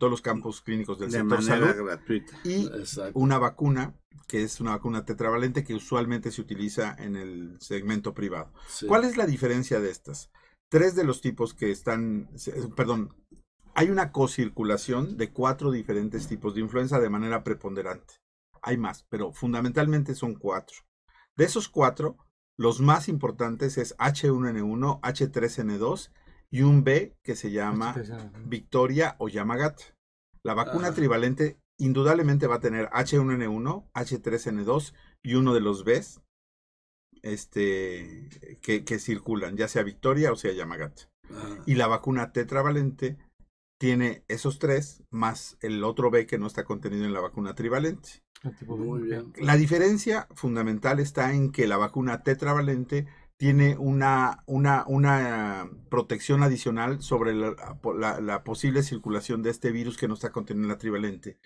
[0.00, 1.72] todos los campos clínicos del sector salud.
[1.76, 2.36] gratuita.
[2.42, 2.68] Y
[3.14, 3.94] una vacuna,
[4.26, 8.52] que es una vacuna tetravalente, que usualmente se utiliza en el segmento privado.
[8.88, 10.32] ¿Cuál es la diferencia de estas?
[10.68, 12.30] Tres de los tipos que están,
[12.74, 13.14] perdón,
[13.76, 18.14] hay una cocirculación de cuatro diferentes tipos de influenza de manera preponderante.
[18.60, 20.78] Hay más, pero fundamentalmente son cuatro.
[21.36, 22.16] De esos cuatro,
[22.58, 26.10] los más importantes es H1N1, H3N2
[26.50, 27.94] y un B que se llama
[28.44, 29.80] Victoria o Yamagat.
[30.42, 36.20] La vacuna trivalente indudablemente va a tener H1N1, H3N2 y uno de los Bs
[37.22, 38.28] este,
[38.60, 41.08] que, que circulan, ya sea Victoria o sea Yamagat.
[41.30, 41.58] Ah.
[41.66, 43.18] Y la vacuna tetravalente
[43.80, 48.22] tiene esos tres más el otro B que no está contenido en la vacuna trivalente.
[48.66, 49.32] Muy bien.
[49.38, 53.06] La diferencia fundamental está en que la vacuna tetravalente
[53.38, 57.56] tiene una, una, una protección adicional sobre la,
[58.20, 61.38] la, posible circulación de este virus que no está contenido en la trivalente.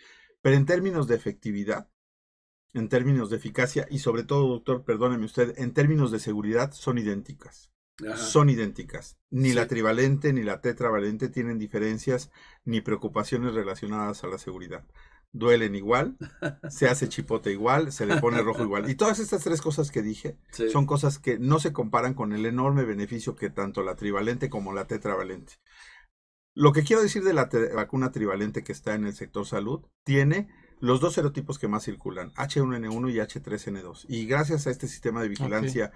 [0.43, 1.89] Pero en términos de efectividad,
[2.73, 6.99] en términos de eficacia y sobre todo, doctor, perdóneme usted, en términos de seguridad son
[6.99, 7.74] idénticas
[8.17, 9.19] son idénticas.
[9.31, 12.31] Ni la trivalente ni la tetravalente tienen diferencias
[12.65, 14.85] ni preocupaciones relacionadas a la seguridad.
[15.33, 16.17] Duelen igual,
[16.71, 18.89] se hace chipote igual, se le pone rojo igual.
[18.89, 20.39] Y todas estas tres cosas que dije
[20.73, 24.73] son cosas que no se comparan con el enorme beneficio que tanto la trivalente como
[24.73, 25.55] la tetravalente.
[26.57, 30.49] Lo que quiero decir de la vacuna trivalente que está en el sector salud tiene
[30.79, 34.07] los dos serotipos que más circulan, H1N1 y H3N2.
[34.09, 35.93] Y gracias a este sistema de vigilancia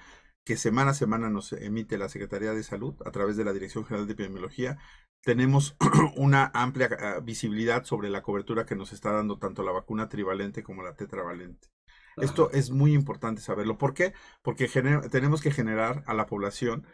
[0.48, 3.84] que semana a semana nos emite la Secretaría de Salud a través de la Dirección
[3.84, 4.78] General de Epidemiología,
[5.22, 5.76] tenemos
[6.16, 10.62] una amplia ah, visibilidad sobre la cobertura que nos está dando tanto la vacuna trivalente
[10.62, 11.68] como la tetravalente.
[12.16, 13.76] Esto es muy importante saberlo.
[13.76, 14.14] ¿Por qué?
[14.40, 14.68] Porque
[15.10, 16.86] tenemos que generar a la población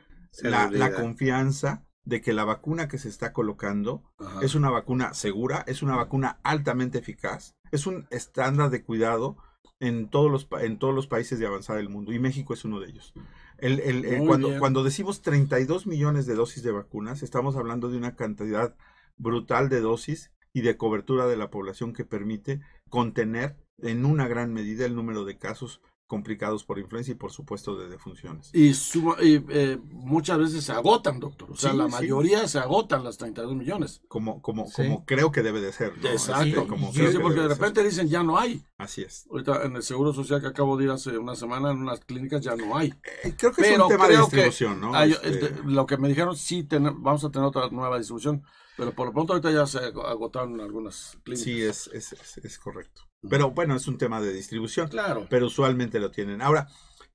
[0.43, 4.03] la, confianza de que la vacuna que se está colocando
[4.43, 9.37] es una vacuna segura, es una vacuna altamente eficaz, es un estándar de cuidado
[9.79, 12.81] en todos los, en todos los países de avanzada del mundo y México es uno
[12.81, 13.15] de ellos.
[13.59, 18.75] El, cuando, cuando decimos 32 millones de dosis de vacunas, estamos hablando de una cantidad
[19.17, 24.53] brutal de dosis y de cobertura de la población que permite contener en una gran
[24.53, 28.51] medida el número de casos complicados por influencia y por supuesto de defunciones.
[28.53, 28.73] Y,
[29.21, 31.51] eh, muchas veces se agotan, doctor.
[31.51, 34.03] O sea, la mayoría se agotan las 32 millones.
[34.09, 35.93] Como, como, como creo que debe de ser.
[36.05, 36.67] Exacto.
[36.67, 38.65] como porque de repente dicen ya no hay.
[38.77, 39.27] Así es.
[39.31, 42.43] Ahorita en el Seguro Social que acabo de ir hace una semana en unas clínicas
[42.43, 42.95] ya no hay.
[43.23, 45.03] Eh, creo que es un tema de distribución, ¿no?
[45.03, 48.45] Este lo que me dijeron, sí, vamos a tener otra nueva distribución.
[48.77, 51.45] Pero por lo pronto ahorita ya se agotaron algunas clínicas.
[51.45, 53.03] Sí, es, es, es, correcto.
[53.29, 54.89] Pero bueno, es un tema de distribución.
[54.89, 55.27] Claro.
[55.31, 56.43] Pero usualmente lo tienen.
[56.43, 56.69] Ahora,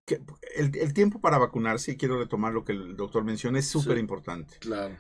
[0.06, 0.22] que
[0.56, 3.98] el, el, tiempo para vacunarse, y quiero retomar lo que el doctor menciona, es súper
[3.98, 4.58] importante.
[4.60, 4.98] claro.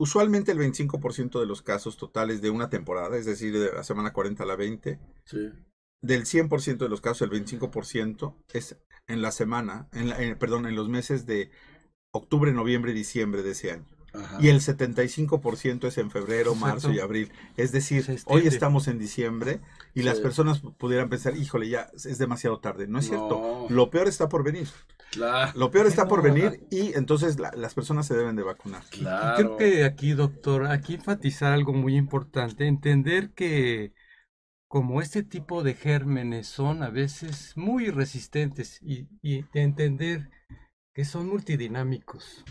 [0.00, 4.12] Usualmente el 25% de los casos totales de una temporada, es decir, de la semana
[4.12, 5.50] 40 a la 20, sí.
[6.00, 10.88] del 100% de los casos, el 25% es en la semana, en perdón, en los
[10.88, 11.50] meses de
[12.12, 13.97] octubre, noviembre y diciembre de ese año.
[14.40, 17.32] Y el 75% es en febrero, marzo y abril.
[17.56, 19.60] Es decir, hoy estamos en diciembre
[19.94, 22.86] y las personas pudieran pensar, híjole, ya es demasiado tarde.
[22.86, 23.66] No es cierto.
[23.68, 24.68] Lo peor está por venir.
[25.54, 28.82] Lo peor está por venir y entonces las personas se deben de vacunar.
[28.90, 33.92] Creo que aquí, doctor, aquí enfatizar algo muy importante, entender que
[34.68, 40.30] como este tipo de gérmenes son a veces muy resistentes y, y entender
[40.92, 42.44] que son multidinámicos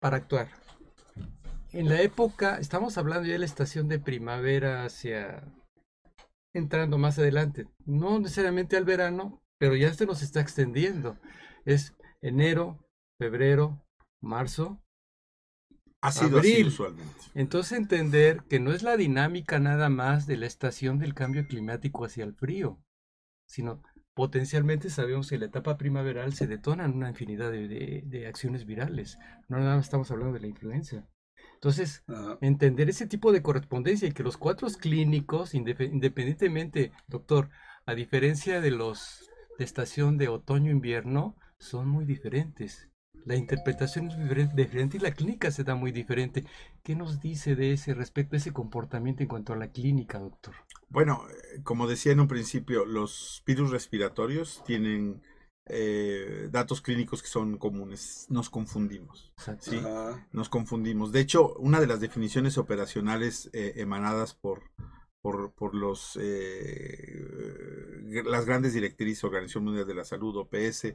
[0.00, 0.48] para actuar.
[1.72, 5.44] En la época, estamos hablando ya de la estación de primavera hacia
[6.54, 11.18] entrando más adelante, no necesariamente al verano, pero ya se nos está extendiendo.
[11.64, 12.78] Es enero,
[13.18, 13.84] febrero,
[14.20, 14.80] marzo,
[16.00, 16.68] ha sido abril.
[16.68, 17.12] usualmente.
[17.34, 22.04] Entonces entender que no es la dinámica nada más de la estación del cambio climático
[22.04, 22.80] hacia el frío,
[23.46, 23.82] sino
[24.18, 29.16] potencialmente sabemos que en la etapa primaveral se detonan una infinidad de, acciones virales.
[29.46, 31.06] No nada más estamos hablando de la influenza.
[31.54, 32.02] Entonces,
[32.40, 37.50] entender ese tipo de correspondencia y que los cuatro clínicos, independientemente, doctor,
[37.86, 42.88] a diferencia de los de estación de otoño-invierno, son muy diferentes.
[43.24, 46.44] La interpretación es diferente y la clínica se da muy diferente.
[46.82, 50.54] ¿Qué nos dice de ese respecto, ese comportamiento en cuanto a la clínica, doctor?
[50.88, 55.22] Bueno, eh, como decía en un principio, los virus respiratorios tienen
[55.66, 58.26] eh, datos clínicos que son comunes.
[58.30, 59.32] Nos confundimos.
[59.60, 59.80] ¿sí?
[60.32, 61.12] Nos confundimos.
[61.12, 64.62] De hecho, una de las definiciones operacionales eh, emanadas por,
[65.20, 66.18] por, por los,
[68.24, 70.94] las grandes directrices, Organización Mundial de la Salud, OPS,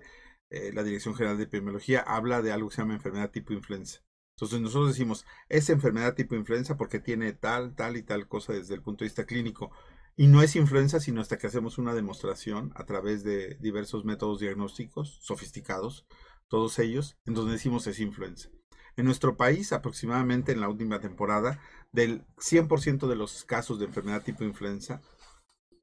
[0.74, 4.02] la Dirección General de Epidemiología, habla de algo que se llama enfermedad tipo influenza.
[4.36, 8.74] Entonces nosotros decimos, es enfermedad tipo influenza porque tiene tal, tal y tal cosa desde
[8.74, 9.72] el punto de vista clínico.
[10.16, 14.40] Y no es influenza, sino hasta que hacemos una demostración a través de diversos métodos
[14.40, 16.06] diagnósticos sofisticados,
[16.48, 18.50] todos ellos, en donde decimos es influenza.
[18.96, 21.60] En nuestro país, aproximadamente en la última temporada,
[21.92, 25.02] del 100% de los casos de enfermedad tipo influenza,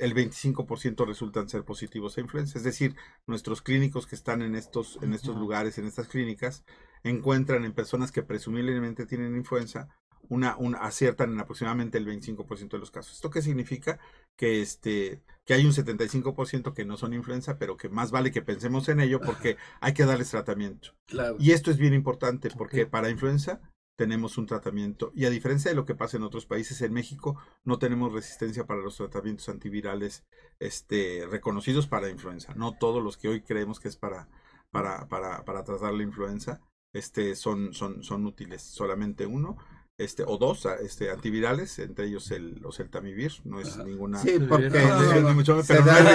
[0.01, 2.59] el 25% resultan ser positivos a influenza.
[2.59, 6.65] Es decir, nuestros clínicos que están en estos, en estos lugares, en estas clínicas,
[7.05, 9.89] encuentran en personas que presumiblemente tienen influenza,
[10.29, 13.15] una, aciertan en aproximadamente el 25% de los casos.
[13.15, 13.99] ¿Esto qué significa?
[14.37, 18.43] Que, este, que hay un 75% que no son influenza, pero que más vale que
[18.43, 20.95] pensemos en ello porque hay que darles tratamiento.
[21.39, 23.61] Y esto es bien importante porque para influenza
[24.01, 25.13] tenemos un tratamiento.
[25.15, 28.65] Y a diferencia de lo que pasa en otros países, en México no tenemos resistencia
[28.65, 30.25] para los tratamientos antivirales
[30.59, 32.55] este, reconocidos para influenza.
[32.55, 34.27] No todos los que hoy creemos que es para,
[34.71, 36.63] para, para, para tratar la influenza
[36.95, 38.63] este, son, son, son útiles.
[38.63, 39.59] Solamente uno
[39.99, 44.19] este, o dos este, antivirales, entre ellos el oseltamivir, no es ninguna...
[44.21, 44.97] Sí, porque pero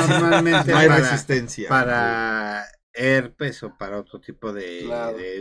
[0.07, 1.69] normalmente no hay resistencia.
[1.69, 2.65] Para
[2.95, 4.88] herpes o para otro tipo de,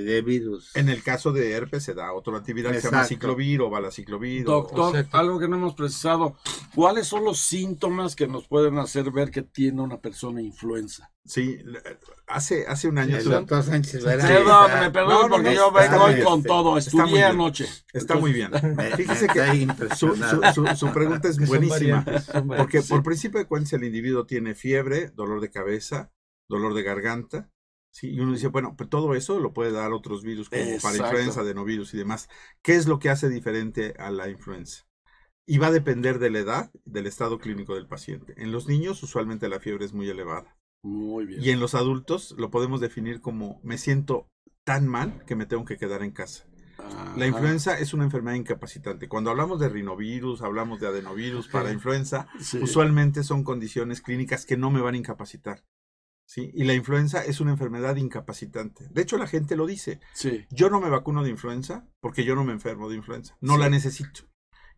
[0.05, 0.75] de, virus.
[0.75, 4.45] En el caso de herpes se da otro antiviral que se llama ciclovir o balaciclovir.
[4.45, 6.37] Doctor, algo que no hemos precisado,
[6.75, 11.11] ¿cuáles son los síntomas que nos pueden hacer ver que tiene una persona influenza?
[11.27, 11.59] Sí,
[12.27, 13.23] hace, hace un año.
[13.23, 16.77] doctor Sánchez Perdón, me perdón porque yo vengo hoy con todo.
[16.77, 17.67] Estudié anoche.
[17.95, 18.51] Está muy bien.
[18.97, 20.14] Fíjese que su,
[20.77, 22.05] su, pregunta es buenísima.
[22.59, 26.11] Porque por principio de cuenta el individuo tiene fiebre, dolor de cabeza,
[26.48, 27.50] dolor de garganta.
[27.90, 28.11] ¿sí?
[28.11, 31.94] Y uno dice, bueno, todo eso lo puede dar otros virus como para influenza, adenovirus
[31.94, 32.28] y demás.
[32.62, 34.87] ¿Qué es lo que hace diferente a la influenza?
[35.46, 38.35] Y va a depender de la edad, del estado clínico del paciente.
[38.38, 40.57] En los niños usualmente la fiebre es muy elevada.
[40.83, 41.42] Muy bien.
[41.42, 44.28] Y en los adultos lo podemos definir como me siento
[44.64, 46.46] tan mal que me tengo que quedar en casa.
[47.16, 49.09] La influenza es una enfermedad incapacitante.
[49.09, 52.26] Cuando hablamos de rinovirus, hablamos de adenovirus para influenza,
[52.61, 55.62] usualmente son condiciones clínicas que no me van a incapacitar.
[56.27, 56.51] ¿Sí?
[56.55, 58.89] Y la influenza es una enfermedad incapacitante.
[58.91, 60.01] De hecho, la gente lo dice.
[60.13, 60.47] Sí.
[60.51, 63.37] Yo no me vacuno de influenza porque yo no me enfermo de influenza.
[63.41, 64.29] No la necesito.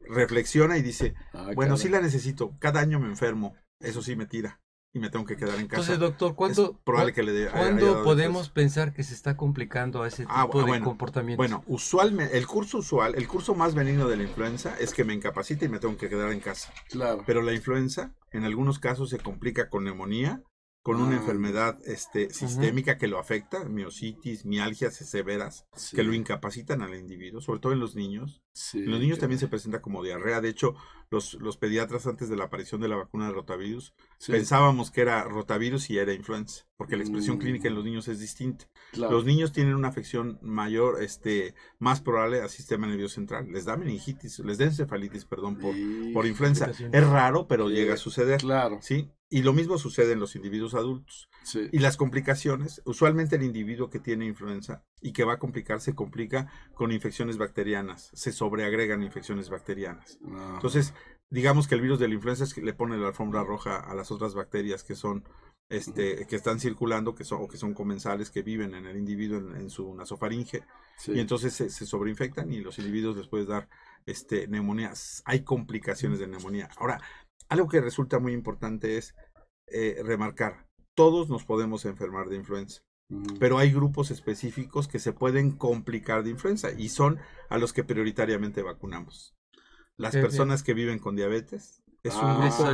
[0.00, 2.56] Reflexiona y dice, ah, bueno, sí la necesito.
[2.58, 3.56] Cada año me enfermo.
[3.80, 4.60] Eso sí me tira
[4.96, 5.82] y me tengo que quedar en casa.
[5.82, 10.80] Entonces, doctor, ¿cuándo, ¿cuándo podemos pensar que se está complicando a ese ah, tipo de
[10.80, 11.36] comportamiento?
[11.36, 15.12] Bueno, usualmente, el curso usual, el curso más benigno de la influenza es que me
[15.12, 16.72] incapacita y me tengo que quedar en casa.
[16.88, 17.22] Claro.
[17.26, 20.42] Pero la influenza, en algunos casos, se complica con neumonía
[20.86, 26.80] con una ah, enfermedad este, sistémica que lo afecta, miocitis, mialgias severas, que lo incapacitan
[26.80, 28.40] al individuo, sobre todo en los niños.
[28.72, 30.40] en los niños también se presenta como diarrea.
[30.40, 30.76] De hecho,
[31.10, 33.94] los, los pediatras antes de la aparición de la vacuna de rotavirus
[34.28, 37.88] pensábamos que era rotavirus y era influenza, porque la expresión clínica en los mm.
[37.88, 38.66] niños es distinta.
[38.92, 43.50] Los niños tienen una afección mayor, este, más probable al sistema nervioso central.
[43.50, 45.74] Les da meningitis, les da encefalitis, perdón, por,
[46.12, 46.70] por influenza.
[46.70, 48.40] Es raro, pero llega a suceder.
[48.40, 48.78] Claro.
[48.82, 51.28] Sí, y lo mismo sucede en los individuos adultos.
[51.72, 55.94] Y las complicaciones, usualmente el individuo que tiene influenza y que va a complicar, se
[55.94, 60.18] complica con infecciones bacterianas, se sobreagregan infecciones bacterianas.
[60.54, 60.94] Entonces,
[61.30, 63.94] digamos que el virus de la influenza es que le pone la alfombra roja a
[63.94, 65.24] las otras bacterias que son
[65.68, 69.38] este, que están circulando, que son, o que son comensales, que viven en el individuo
[69.38, 70.62] en, su nasofaringe,
[71.08, 73.68] y entonces se, se, sobreinfectan y los individuos les pueden dar
[74.06, 74.92] este, neumonía.
[75.24, 76.68] Hay complicaciones de neumonía.
[76.76, 77.00] Ahora,
[77.48, 79.14] algo que resulta muy importante es
[79.68, 82.82] eh, remarcar, todos nos podemos enfermar de influenza,
[83.38, 87.84] pero hay grupos específicos que se pueden complicar de influenza y son a los que
[87.84, 89.34] prioritariamente vacunamos.
[89.96, 92.38] Las personas que viven con diabetes es un ah.
[92.40, 92.64] grupo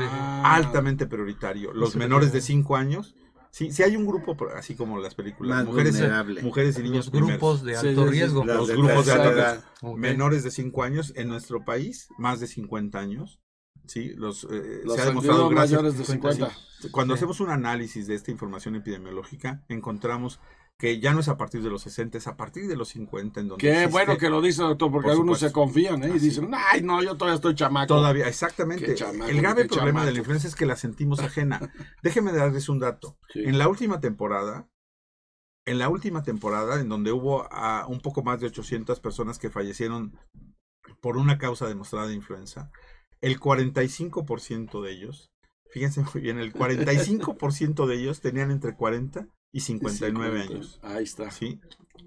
[0.45, 1.73] altamente prioritario.
[1.73, 3.15] Los menores de 5 años,
[3.51, 5.95] si hay un grupo, así como las películas, mujeres,
[6.43, 7.11] mujeres y niños.
[7.13, 8.45] Los grupos de alto riesgo.
[8.45, 9.97] Los grupos de alto riesgo.
[9.97, 13.41] Menores de 5 años en nuestro país, más de 50 años,
[13.93, 16.51] Sí, los, eh, se ha demostrado mayores de 50.
[16.93, 20.41] Cuando hacemos un análisis de esta información epidemiológica, encontramos
[20.79, 23.41] que ya no es a partir de los 60, es a partir de los 50
[23.41, 26.13] en donde Qué bueno que lo dice, doctor, porque algunos se confían ¿eh?
[26.15, 27.89] y dicen, ay, no, yo todavía estoy chamaco.
[27.89, 28.95] Todavía, exactamente.
[29.29, 31.61] el grave problema de la influencia es que la sentimos ajena.
[32.03, 33.19] Déjeme darles un dato.
[33.35, 34.71] En la última temporada,
[35.67, 39.51] en la última temporada, en donde hubo a un poco más de 800 personas que
[39.51, 40.19] fallecieron
[41.03, 42.71] por una causa demostrada de influenza,
[43.23, 45.33] el 45% de ellos,
[45.71, 50.81] fíjense muy bien, el 45% de ellos tenían entre 40 y 59 años.
[50.83, 51.31] Ahí está.
[51.31, 51.61] ¿sí?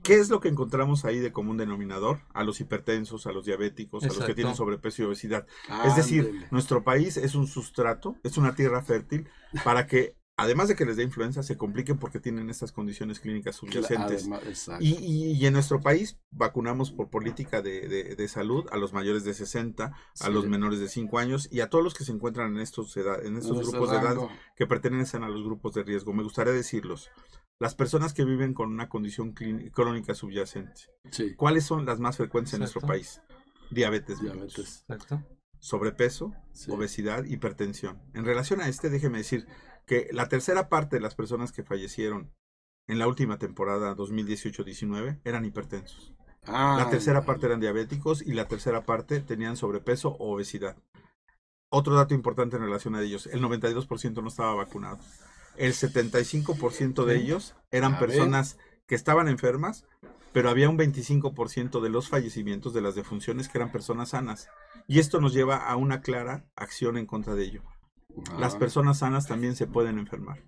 [0.03, 2.19] ¿Qué es lo que encontramos ahí de común denominador?
[2.33, 5.47] A los hipertensos, a los diabéticos, a los que tienen sobrepeso y obesidad.
[5.85, 9.27] Es decir, nuestro país es un sustrato, es una tierra fértil
[9.63, 13.55] para que, además de que les dé influenza, se compliquen porque tienen estas condiciones clínicas
[13.55, 14.23] subyacentes.
[14.31, 14.69] Además.
[14.81, 18.91] Y, y- y en nuestro país vacunamos por política de, de- de salud a los
[18.93, 20.31] mayores de 60, a Sí.
[20.31, 23.23] los menores de 5 años y a todos los que se encuentran en estos, edad-
[23.25, 24.17] en estos grupos de edad
[24.55, 26.13] que pertenecen a los grupos de riesgo.
[26.13, 27.09] Me gustaría decirlos.
[27.57, 29.33] Las personas que viven con una condición
[29.71, 33.21] crónica subyacente, Sí, ¿cuáles son las más frecuentes en nuestro país?
[33.71, 34.83] Diabetes, diabetes.
[34.89, 35.23] Exacto.
[35.59, 36.69] sobrepeso, Sí.
[36.69, 37.99] obesidad, hipertensión.
[38.13, 39.47] En relación a este, déjeme decir
[39.85, 42.31] que la tercera parte de las personas que fallecieron
[42.87, 46.13] en la última temporada 2018-19 eran hipertensos.
[46.47, 50.77] Ah, La tercera parte eran diabéticos y la tercera parte tenían sobrepeso o obesidad.
[51.69, 54.99] Otro dato importante en relación a ellos, el 92% no estaba vacunado.
[55.57, 59.85] El 75% de ellos eran personas que estaban enfermas,
[60.31, 64.49] pero había un 25% de los fallecimientos de las defunciones que eran personas sanas.
[64.87, 67.63] Y esto nos lleva a una clara acción en contra de ello.
[68.39, 70.43] Las Ah, personas sanas también se pueden enfermar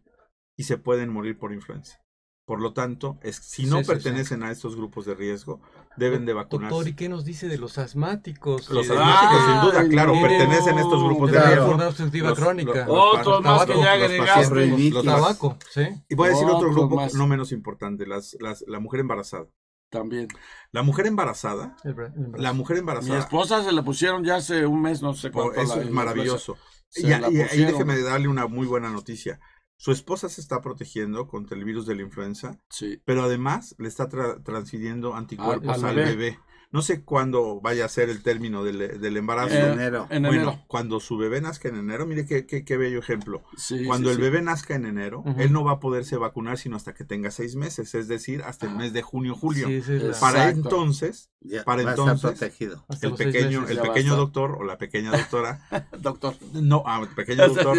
[0.55, 1.99] y se pueden morir por influenza.
[2.45, 3.91] Por lo tanto, es, si no Sí, sí, sí.
[3.91, 5.59] pertenecen a estos grupos de riesgo,
[5.97, 6.73] deben de vacunarse.
[6.73, 8.69] Doctor, ¿y qué nos dice de los asmáticos?
[8.69, 11.63] Los asmáticos, sin duda, claro, pertenecen a estos grupos de riesgo.
[11.63, 12.85] enfermedad obstructiva Los- crónica.
[12.85, 14.67] los- Otros más que ya los agregaste.
[14.91, 15.81] los- tabaco, ¿sí?
[16.07, 17.13] Y voy a decir otro grupo más.
[17.15, 19.47] no menos importante, las, las- la mujer embarazada.
[19.89, 20.27] También.
[20.71, 21.95] La mujer embarazada, El
[22.41, 25.59] la mujer Mi embarazada, esposa se la pusieron ya hace un mes, no sé cuánto.
[25.61, 26.55] eso la- es maravilloso.
[26.89, 29.39] Se Y, la y- y ahí déjeme darle una muy buena noticia.
[29.79, 32.99] Su esposa se está protegiendo contra el virus de la influenza, Sí.
[33.05, 36.15] pero además le está tra- transfiriendo anticuerpos Al- al, al bebé.
[36.15, 36.39] bebé.
[36.69, 39.55] No sé cuándo vaya a ser el término del, del embarazo.
[39.55, 40.05] En enero.
[40.09, 40.63] En bueno, enero.
[40.67, 43.41] cuando su bebé nazca en enero, mire qué, qué, qué bello ejemplo.
[43.55, 44.21] Sí, Cuando sí, el sí.
[44.21, 47.55] bebé nazca en enero, él no va a poderse vacunar sino hasta que tenga seis
[47.55, 49.69] meses, es decir, hasta el mes de junio, julio.
[49.69, 50.17] Exacto.
[50.19, 52.85] Para entonces, Ya para entonces, protegido.
[53.01, 53.77] el pequeño, meses.
[53.77, 55.61] el pequeño doctor o la pequeña doctora,
[55.99, 56.35] Doctor.
[56.53, 57.77] no, ah, el pequeño doctor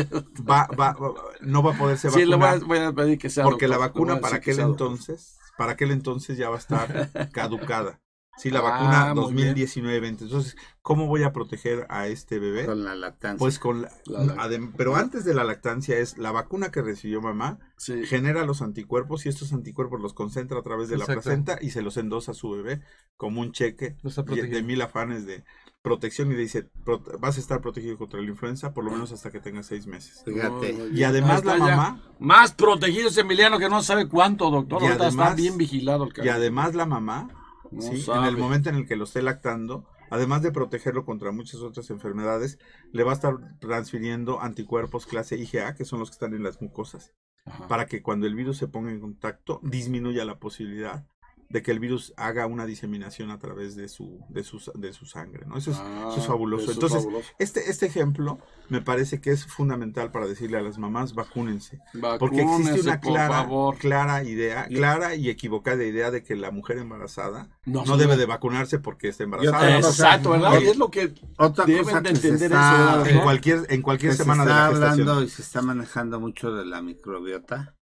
[0.48, 3.18] va, va, va- no va a poderse Sí, le voy a, vacunar voy a pedir
[3.18, 6.58] que sea porque la doctor, vacuna para aquel entonces, para aquel entonces ya va a
[6.58, 8.00] estar caducada.
[8.38, 9.54] Sí, la Ah, vacuna muy bien.
[9.56, 10.22] 2019-20.
[10.22, 12.66] Entonces, ¿cómo voy a proteger a este bebé?
[12.66, 13.38] Con la lactancia.
[13.38, 17.58] Pues con la, La pero antes de la lactancia es la vacuna que recibió mamá
[17.76, 18.06] Sí.
[18.06, 21.82] genera los anticuerpos y estos anticuerpos los concentra a través de la placenta y se
[21.82, 22.80] los endosa a su bebé
[23.16, 25.44] como un cheque y- de mil afanes de
[25.82, 29.10] protección y le dice "Prote- vas a estar protegido contra la influenza por lo menos
[29.12, 30.22] hasta que tengas seis meses.
[30.24, 30.76] Fíjate.
[30.92, 34.82] Y además la mamá Más protegido ese Emiliano que no sabe cuánto, doctor.
[34.82, 36.34] Y Ahorita está además- bien vigilado el y cabrón.
[36.34, 37.28] además la mamá
[37.78, 38.04] ¿sí?
[38.10, 41.90] en el momento en el que lo esté lactando además de protegerlo contra muchas otras
[41.90, 42.58] enfermedades
[42.92, 46.60] le va a estar transfiriendo anticuerpos clase IgA que son los que están en las
[46.62, 47.68] mucosas Ajá.
[47.68, 51.06] para que cuando el virus se ponga en contacto disminuya la posibilidad
[51.50, 55.06] de que el virus haga una diseminación a través de su, de su, de su
[55.06, 55.56] sangre, ¿no?
[55.56, 56.64] Eso es, Ah, eso es fabuloso.
[56.64, 57.32] eso es Entonces, fabuloso.
[57.38, 61.78] Este, este ejemplo me parece que es fundamental para decirle a las mamás, vacúnense.
[62.18, 63.46] Porque existe una clara,
[63.78, 68.78] clara idea, clara y equivocada idea de que la mujer embarazada No, debe de vacunarse
[68.78, 69.78] porque está embarazada.
[69.78, 70.60] Exacto, ¿verdad?
[70.60, 73.06] Y es lo que Otra deben cosa de que se entender está, eso.
[73.06, 75.08] En cualquier, en cualquier que se semana de está la gestación.
[75.08, 77.74] hablando y se está manejando mucho de la microbiota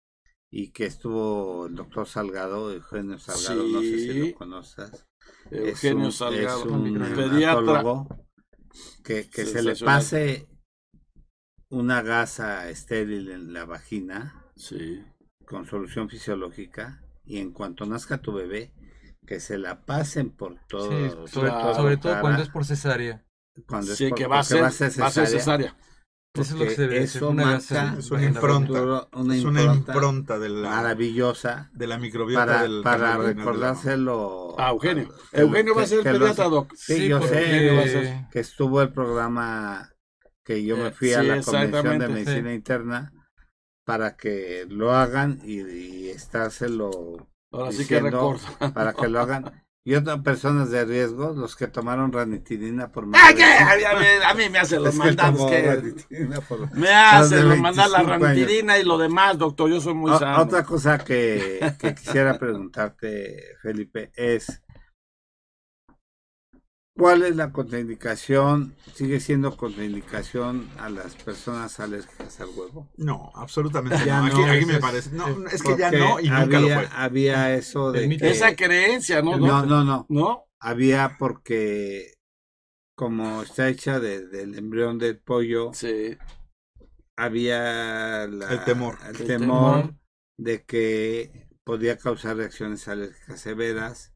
[0.58, 5.06] y que estuvo el doctor Salgado, Eugenio Salgado, no sé si lo conoces.
[5.52, 7.84] Eugenio es un, Salgado, es un pediatra.
[9.04, 10.48] que, que se le pase
[11.70, 15.04] una gasa estéril en la vagina Sí.
[15.46, 18.72] con solución fisiológica y en cuanto nazca tu bebé
[19.28, 23.26] que se la pasen por todo, Sí, sobre, claro, sobre todo cuando es por cesárea.
[23.68, 25.76] cuando es Sí, por- que va a porque ser, va a ser cesárea.
[26.42, 29.08] Eso es lo que se debe hacer, eso una marca Es una impronta.
[29.14, 34.70] una Es una impronta de la, maravillosa de la microbiota para, del para recordárselo Ah,
[34.72, 35.10] Eugenio.
[35.32, 36.74] que- Eugenio va a ser pediatra, doc.
[36.76, 37.82] Sí, yo sé, Eugenio
[38.26, 39.92] a que estuvo el programa
[40.44, 42.56] que yo me Eh, fui a sí, la convención de medicina sí.
[42.56, 43.12] interna
[43.86, 46.92] para que lo hagan y, y estárselo
[47.52, 48.36] Ahora sí que diciendo
[48.74, 53.30] para que lo hagan y otras personas de riesgo los que tomaron ranitidina por ¡Ah,
[53.30, 53.46] de- qué!
[54.26, 55.94] A mí, me hace los mandados que...
[56.50, 58.38] por- Me hace de los mandar la 25 años.
[58.40, 59.70] ranitidina y lo demás, doctor.
[59.70, 60.42] Yo soy muy O- sano.
[60.42, 64.62] otra cosa que, que quisiera preguntarte Felipe es
[66.98, 68.74] ¿Cuál es la contraindicación?
[68.94, 72.90] ¿Sigue siendo contraindicación a las personas alérgicas al huevo?
[72.96, 74.28] No, absolutamente Ya no.
[74.28, 75.10] Aquí, no, aquí eso me es- parece.
[75.12, 76.90] No, es que ya no y nunca lo había, fue.
[76.94, 79.38] había eso de que- Esa creencia, ¿no?
[79.38, 80.06] no, no, no.
[80.08, 80.46] ¿No?
[80.62, 82.14] Había porque
[82.96, 86.18] como está hecha de- del embrión del pollo, Sí.
[87.18, 88.98] había la- El temor.
[89.10, 89.96] el El temor temor.
[90.38, 94.14] de que podía causar reacciones alérgicas severas.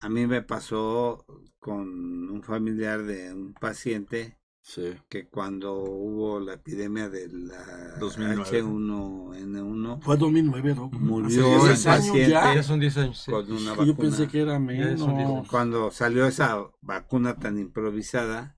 [0.00, 1.26] A mí me pasó
[1.66, 4.94] con un familiar de un paciente Sí.
[5.08, 8.62] que cuando hubo la epidemia de la 2009.
[8.62, 10.88] H1N1 Fue 2009, ¿no?
[10.90, 12.54] murió el 10 años paciente ya.
[12.54, 13.18] Ya son 10 años.
[13.22, 13.30] sí.
[13.32, 13.96] con una Yo vacuna.
[13.96, 15.48] pensé que era menos.
[15.48, 18.56] Cuando salió esa vacuna tan improvisada,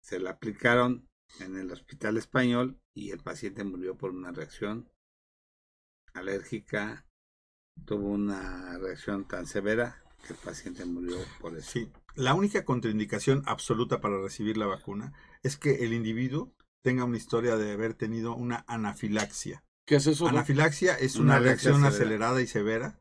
[0.00, 1.08] se la aplicaron
[1.40, 4.88] en el hospital español y el paciente murió por una reacción
[6.14, 7.06] alérgica.
[7.86, 11.70] Tuvo una reacción tan severa que el paciente murió por eso.
[11.70, 11.90] Sí.
[12.14, 16.52] La única contraindicación absoluta para recibir la vacuna es que el individuo
[16.82, 19.62] tenga una historia de haber tenido una anafilaxia.
[19.86, 20.28] ¿Qué es eso?
[20.28, 22.98] Anafilaxia es Una reacción acelerada y severa,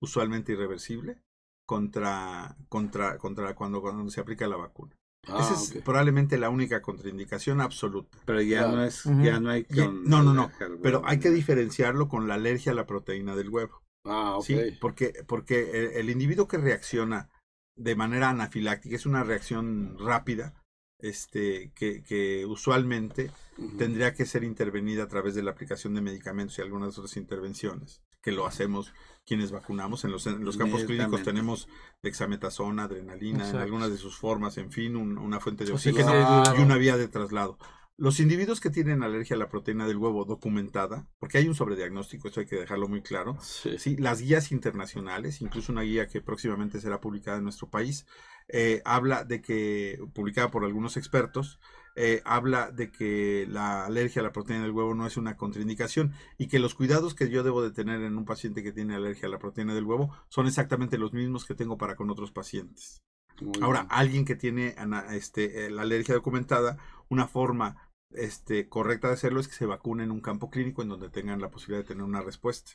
[0.00, 1.22] usualmente irreversible,
[1.66, 4.94] contra, contra, contra cuando, cuando se aplica la vacuna.
[5.28, 8.18] Ah, Esa es probablemente la única contraindicación absoluta.
[8.24, 8.76] Pero ya Claro.
[8.76, 10.50] no es, ya no hay con no, no, no,
[10.82, 13.82] Pero hay que diferenciarlo con la alergia a la proteína del huevo.
[14.04, 14.44] Ah, ok.
[14.44, 14.58] ¿sí?
[14.80, 17.30] Porque, porque el, el individuo que reacciona
[17.76, 20.54] de manera anafiláctica es una reacción rápida,
[20.98, 23.30] este, que, que usualmente
[23.76, 28.02] tendría que ser intervenida a través de la aplicación de medicamentos y algunas otras intervenciones,
[28.22, 28.92] que lo hacemos
[29.26, 30.04] quienes vacunamos.
[30.04, 31.68] En los, en los campos clínicos tenemos
[32.02, 36.12] dexametasona, adrenalina, en algunas de sus formas, en fin, un- una fuente de que oxígeno
[36.56, 37.58] y una vía de traslado.
[38.02, 42.26] Los individuos que tienen alergia a la proteína del huevo documentada, porque hay un sobrediagnóstico,
[42.26, 43.78] esto hay que dejarlo muy claro, Sí.
[43.78, 48.04] Sí, las guías internacionales, incluso una guía que próximamente será publicada en nuestro país,
[48.48, 51.60] eh, habla de que, publicada por algunos expertos,
[51.94, 56.12] eh, habla de que la alergia a la proteína del huevo no es una contraindicación
[56.38, 59.28] y que los cuidados que yo debo de tener en un paciente que tiene alergia
[59.28, 63.04] a la proteína del huevo son exactamente los mismos que tengo para con otros pacientes.
[63.40, 63.92] Muy Ahora, bien.
[63.92, 64.74] alguien que tiene
[65.12, 66.78] este, eh, la alergia documentada,
[67.08, 70.88] una forma este, correcta de hacerlo es que se vacune en un campo clínico en
[70.88, 72.72] donde tengan la posibilidad de tener una respuesta.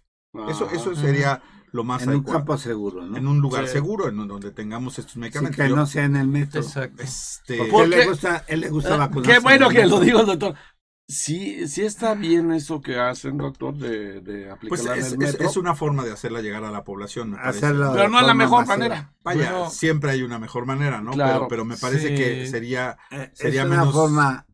[0.49, 2.39] Eso, Ah, eso sería lo más En un adecuado.
[2.39, 3.17] campo seguro, ¿no?
[3.17, 3.73] en un lugar Sí.
[3.73, 5.55] seguro, en donde tengamos estos Sí, medicamentos.
[5.57, 6.61] que Yo- no sea en el metro.
[6.61, 7.01] Exacto.
[7.01, 7.97] este, Porque ¿Por él qué?
[7.97, 9.31] le gusta, él le gusta Eh, vacunarse.
[9.31, 10.53] Qué bueno que lo digo, doctor.
[11.09, 15.17] Sí, sí está bien eso que hacen, doctor, de, de pues es, en el es-
[15.17, 15.47] metro.
[15.49, 17.31] es una forma de hacerla llegar a la población.
[17.31, 17.65] me parece.
[17.65, 19.13] Hacerlo Pero no es la mejor manera.
[19.23, 21.11] Vaya, siempre hay una mejor manera, ¿no?
[21.11, 21.33] Claro.
[21.35, 22.15] Pero, pero me parece Sí.
[22.15, 24.45] que sería Eh, Sería es una menos forma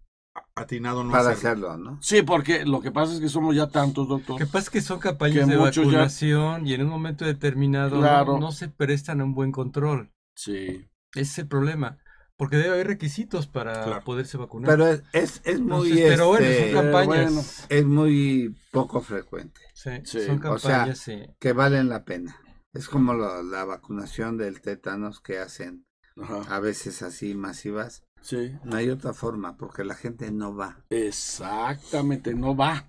[0.63, 1.69] atinado no para hacerlo.
[1.71, 1.99] hacerlo, ¿no?
[2.01, 4.39] Sí, porque lo que pasa es que somos ya tantos, doctor.
[4.39, 7.25] Lo que pasa es que son campañas Que de ya- vacunación y en un momento
[7.25, 8.33] determinado Claro.
[8.33, 10.11] no, no se prestan a un buen control.
[10.35, 10.87] Sí.
[11.13, 11.97] Ese es el problema.
[12.35, 14.03] Porque debe haber requisitos para Claro.
[14.03, 14.69] poderse vacunar.
[14.71, 17.05] Pero es, es, es muy, Entonces, pero bueno, este, son campañas.
[17.33, 17.41] bueno.
[17.69, 20.21] es muy poco frecuente, Sí, Sí.
[20.25, 21.21] son O sea, campañas, sí.
[21.39, 22.35] que valen la pena.
[22.73, 25.85] Es como lo- la vacunación del tétanos que hacen
[26.19, 26.41] Ajá.
[26.55, 28.03] a veces así masivas.
[28.23, 28.55] Sí.
[28.63, 30.77] No hay otra forma porque la gente no va.
[30.89, 32.85] Exactamente, no va.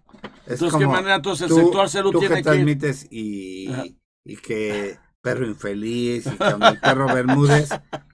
[0.47, 3.99] Es Entonces, ¿qué manera entonces el tú- sector salud tú tiene que que transmites y,
[4.25, 7.71] y que perro infeliz y con el perro Bermúdez,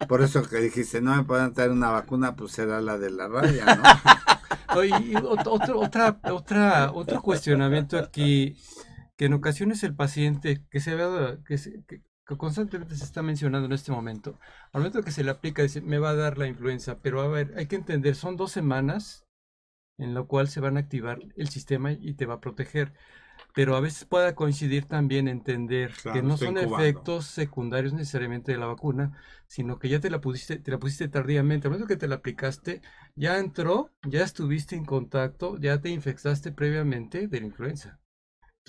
[0.08, 3.28] por eso que dijiste, no me pueden traer una vacuna, pues será la de la
[3.28, 3.82] raya, ¿no?
[4.84, 8.56] Y ot- otro, otra, otra, otro cuestionamiento aquí,
[9.16, 12.02] que en ocasiones el paciente, que se ve, que, se- que-
[12.37, 14.39] que constantemente se está mencionando en este momento,
[14.72, 17.28] al momento que se le aplica, dice, me va a dar la influenza, pero a
[17.28, 19.26] ver, hay que entender, son dos semanas
[19.99, 22.95] en lo cual se van a activar el sistema y te va a proteger.
[23.55, 26.76] Pero a veces pueda coincidir también entender Claro, que no son incubando.
[26.76, 29.18] efectos secundarios necesariamente de la vacuna,
[29.49, 31.68] sino que ya te la pusiste, te la pusiste tardíamente.
[31.68, 32.83] Al momento que te la aplicaste,
[33.16, 37.99] ya entró, ya estuviste en contacto, ya te infectaste previamente de la influenza.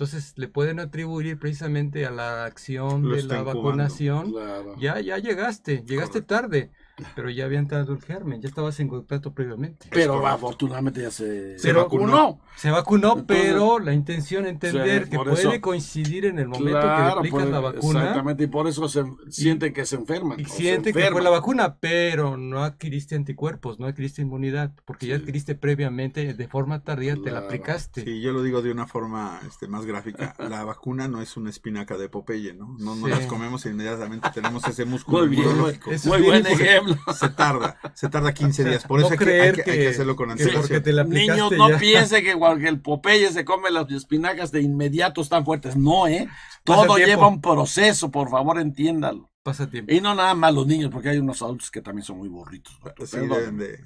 [0.02, 4.32] Entonces le pueden atribuir precisamente a la acción Lo de la vacunación.
[4.32, 4.74] Claro.
[4.76, 6.72] Ya, ya llegaste, llegaste tarde,
[7.14, 9.86] pero ya había entrado el germen, ya estabas en contacto previamente.
[9.90, 12.04] Pero afortunadamente ya se, Se vacunó.
[12.12, 12.40] vacunó.
[12.56, 16.96] Se vacunó, Entonces- pero la intención entender que puede eso- coincidir en el momento Claro,
[16.96, 20.38] que le aplicas pues, la vacuna Exactamente, y por eso se sienten que se enferman.
[20.38, 24.72] y o se siente que fue la vacuna, pero no adquiriste anticuerpos, no adquiriste inmunidad,
[24.84, 28.04] porque ya adquiriste previamente de forma tardía, te la aplicaste.
[28.04, 30.34] Sí, yo lo digo de una forma este, más gráfica.
[30.38, 32.76] La vacuna no es una espinaca de Popeye, ¿no?
[32.78, 33.10] No nos Sí.
[33.10, 35.72] las comemos e inmediatamente tenemos ese músculo Muy bien, muy,
[36.04, 36.81] buen importante.
[37.18, 38.84] Se tarda, se tarda 15 O sea, días.
[38.84, 40.82] Por no eso hay que, hay creer que- hay que hacerlo con que antelación.
[40.82, 41.78] te la aplicaste Niños, no ya.
[41.80, 45.76] piensen que que el Popeye se come las espinacas de inmediato están fuertes.
[45.76, 46.28] No, ¿eh?
[46.64, 47.06] Pasa Todo tiempo.
[47.06, 49.28] lleva un proceso, por favor, entiéndalo.
[49.42, 49.92] pasatiempo.
[49.92, 52.78] Y no nada más los niños, porque hay unos adultos que también son muy burritos.
[53.06, 53.80] Sí, de-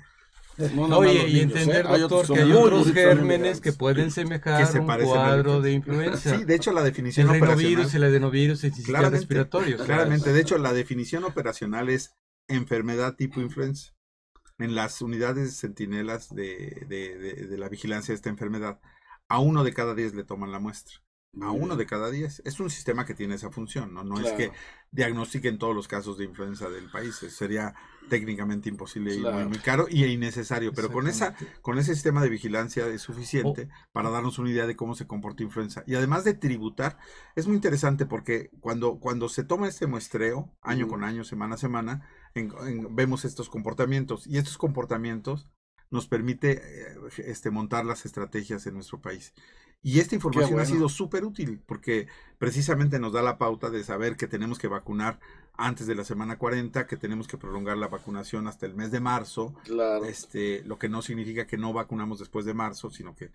[0.75, 1.89] No Oye, y niños, entender, ¿eh?
[1.91, 5.73] Hay doctor, otros que hay otros gérmenes que pueden que semejar se un cuadro de
[5.73, 6.35] influenza.
[6.39, 7.59] Sí, de hecho la definición el operacional.
[7.59, 9.75] rinovirus, el adenovirus, el sistema Claramente, respiratorio.
[9.75, 10.33] o sea, claramente.
[10.33, 12.15] De hecho, la definición operacional es
[12.49, 13.93] enfermedad tipo influenza.
[14.59, 18.81] En las unidades centinelas de, de- de- de la vigilancia de esta enfermedad,
[19.29, 20.97] a uno de cada diez le toman la muestra.
[21.43, 22.41] A uno de cada diez.
[22.47, 24.03] Es un sistema que tiene esa función, ¿no?
[24.05, 24.53] No es que
[24.91, 27.17] diagnostiquen todos los casos de influenza del país.
[27.17, 27.75] Sería
[28.09, 29.49] técnicamente imposible y muy, Claro.
[29.51, 30.73] muy caro y innecesario.
[30.73, 34.77] Pero con esa, con ese sistema de vigilancia es suficiente para darnos una idea de
[34.77, 35.85] cómo se comporta influenza.
[35.87, 36.97] Y además de tributar,
[37.35, 41.59] es muy interesante porque cuando, cuando se toma este muestreo, año con año, semana a
[41.59, 42.09] semana,
[42.41, 44.27] en- en- vemos estos comportamientos.
[44.27, 45.49] Y estos comportamientos
[45.91, 49.33] nos permite eh, este, montar las estrategias en nuestro país.
[49.83, 50.75] Y esta información ha bueno.
[50.75, 52.09] sido súper útil porque
[52.39, 55.21] precisamente nos da la pauta de saber que tenemos que vacunar
[55.57, 59.01] antes de la semana 40, que tenemos que prolongar la vacunación hasta el mes de
[59.01, 60.05] marzo, Claro.
[60.05, 63.31] este, lo que no significa que no vacunamos después de marzo, sino que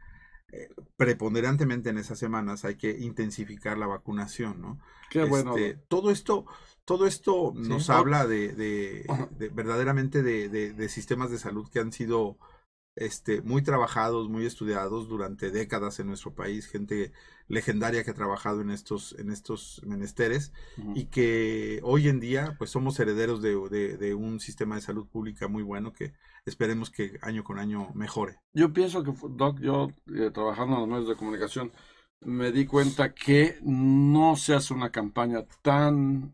[0.53, 4.79] eh, preponderantemente en esas semanas hay que intensificar la vacunación, ¿no?
[5.09, 5.55] Qué bueno.
[5.55, 6.45] Este, todo esto,
[6.91, 7.93] todo esto nos Oh.
[7.93, 9.27] habla de, de- Ajá.
[9.37, 12.37] de- verdaderamente de, sistemas de salud que han sido
[12.95, 17.13] este, muy trabajados, muy estudiados durante décadas en nuestro país, gente
[17.47, 20.51] legendaria que ha trabajado en estos, en estos menesteres
[20.95, 23.55] y que hoy en día pues somos herederos de,
[24.15, 26.13] un sistema de salud pública muy bueno que
[26.45, 28.39] esperemos que año con año mejore.
[28.53, 31.71] Yo pienso que, Doc, yo eh, trabajando en los medios de comunicación,
[32.23, 36.33] me di cuenta que no se hace una campaña tan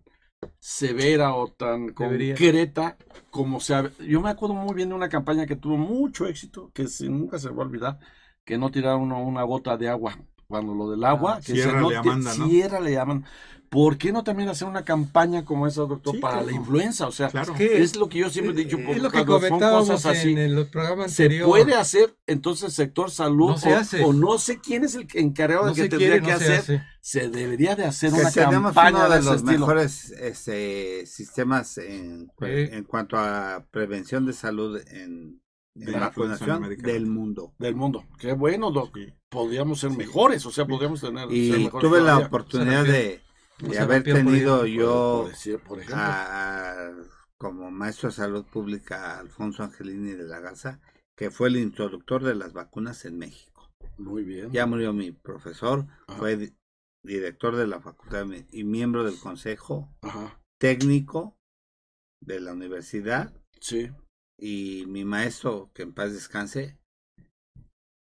[0.59, 2.35] severa o tan Debería.
[2.35, 2.97] concreta
[3.29, 3.89] como se ha...
[3.99, 7.49] Yo me acuerdo muy bien de una campaña que tuvo mucho éxito, que nunca se
[7.49, 7.99] va a olvidar,
[8.45, 10.17] que no tiraba uno una gota de agua.
[10.47, 12.47] Cuando lo del agua, Ah, que Sierra se no le Amanda, ¿no?
[12.47, 13.25] Sierra le llaman.
[13.69, 16.57] ¿Por qué no también hacer una campaña como esa, doctor, Sí, para la claro.
[16.57, 17.05] influenza?
[17.05, 17.53] O sea, Claro.
[17.53, 18.77] que- es lo que yo siempre he dicho.
[18.77, 21.49] es lo que comentábamos cosas así, en el programa ¿Se anterior.
[21.49, 24.03] puede hacer entonces sector salud No se o, hace.
[24.05, 26.31] o no sé quién es el que- encargado no de que se tendría quiere, que
[26.31, 26.59] no se hacer?
[26.59, 26.83] hace.
[27.01, 29.59] Se debería de hacer que una tenemos campaña uno de de los estilo.
[29.59, 32.45] mejores este, sistemas en, Sí.
[32.71, 35.41] en cuanto a prevención de salud en,
[35.86, 36.93] De la vacunación americana.
[36.93, 37.53] del mundo.
[37.59, 38.05] del mundo.
[38.19, 38.95] Qué bueno, Doc.
[38.95, 39.13] Sí.
[39.30, 39.97] Podríamos ser Sí.
[39.97, 41.28] mejores, o sea, podríamos tener.
[41.30, 43.21] ser Y mejores tuve la oportunidad de,
[43.61, 46.03] No de se haber tenido yo Por decir, por ejemplo.
[46.03, 46.91] a-
[47.38, 50.80] como maestro de salud pública Alfonso Angelini de la Garza,
[51.15, 53.69] que fue el introductor de las vacunas en México.
[53.97, 54.51] Muy bien.
[54.51, 56.17] Ya murió mi profesor, Ajá.
[56.19, 56.53] fue di-
[57.03, 60.39] director de la facultad y miembro del consejo Ajá.
[60.59, 61.38] técnico
[62.21, 63.91] de la universidad Sí.
[64.38, 66.77] Y mi maestro, que en paz descanse,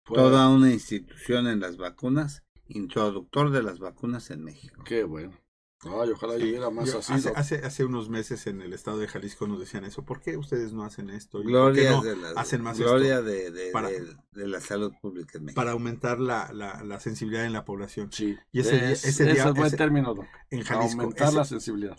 [0.04, 4.82] Fue- toda una institución en las vacunas, introductor de las vacunas en México.
[4.84, 5.38] Qué bueno.
[5.82, 7.10] Ay, ojalá Sí, hubiera más yo- así.
[7.14, 10.04] hace, hace, hace unos meses en el estado de Jalisco nos decían eso.
[10.04, 11.38] ¿Por qué ustedes no hacen esto?
[11.40, 13.24] ¿Y por qué Gloria, no de la, hacen más gloria esto?
[13.24, 15.58] de, de- Para- de- de la salud pública en México.
[15.58, 18.12] Para aumentar la, la, la sensibilidad en la población.
[18.12, 18.36] Sí.
[18.52, 20.26] Y ese día- Es- ese día- ese es buen ese- término, Doc.
[20.50, 21.00] En Jalisco.
[21.00, 21.98] Aumentar ese- la sensibilidad.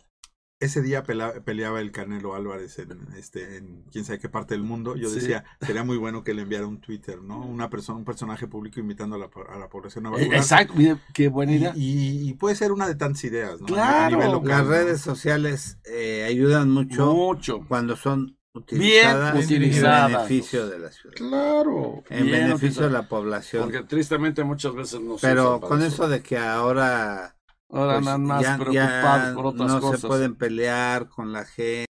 [0.61, 4.95] Ese día peleaba el Canelo Álvarez en, este, en quién sabe qué parte del mundo.
[4.95, 5.15] Yo Sí.
[5.19, 7.43] decía, sería muy bueno que le enviara un Twitter, ¿no?
[7.45, 10.35] Una persona, un personaje público invitando a la, a la población a Eh, vacunar.
[10.37, 11.73] Exacto, mire, qué buena Y, idea.
[11.75, 13.65] y- y puede ser una de tantas ideas, ¿no?
[13.65, 14.17] A Claro.
[14.17, 17.65] nivel local, Las redes sociales eh, ayudan mucho Mucho.
[17.67, 20.11] cuando son utilizadas en utilizadas.
[20.11, 22.03] beneficio de la ciudad, Claro.
[22.09, 22.87] en bien beneficio utilizado.
[22.87, 23.63] de la población.
[23.63, 27.35] Porque tristemente muchas veces no se Pero con eso de que ahora
[27.71, 30.01] Ahora pues, andan más ya- preocupados ya por otras no cosas.
[30.01, 31.85] se pueden pelear con la gente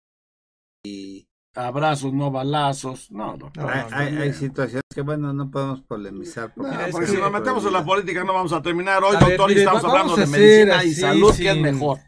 [0.84, 3.10] y Abrazos, no balazos.
[3.10, 3.50] No, no.
[3.56, 4.20] No, hay, no, hay- no.
[4.22, 8.22] hay situaciones que bueno no podemos polemizar porque, No, si nos metemos en la política
[8.22, 9.02] no vamos a terminar.
[9.02, 11.34] Hoy, A ver, doctor, y estamos hablando de medicina y salud.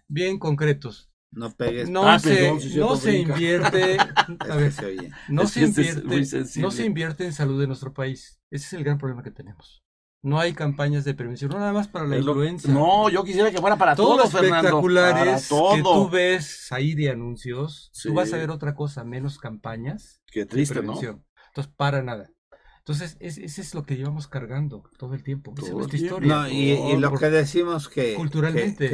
[0.08, 1.08] Bien concretos.
[1.34, 3.32] no pegues No Ah, se, perdón, si no cierto, se brinca.
[3.32, 3.94] invierte,
[4.44, 5.10] es a ver, se oye.
[5.28, 8.38] no Es se este es invierte, no se invierte en salud de nuestro país.
[8.50, 9.82] Ese es el gran problema que tenemos.
[10.24, 12.70] No hay campañas de prevención, no nada más para la influenza.
[12.70, 14.68] No, yo quisiera que fuera para todos todos, los Fernando.
[14.68, 16.04] espectaculares Para que todo.
[16.04, 18.08] tú ves ahí de anuncios, Sí.
[18.08, 20.80] tú vas a ver otra cosa, menos campañas Qué de triste, ¿no?
[20.82, 21.24] prevención.
[21.48, 22.30] Entonces, para nada.
[22.78, 25.54] Entonces, es, ese es lo que llevamos cargando todo el tiempo.
[25.56, 26.28] Es nuestra historia.
[26.34, 28.90] No, y, y lo Por- que decimos que, culturalmente, que,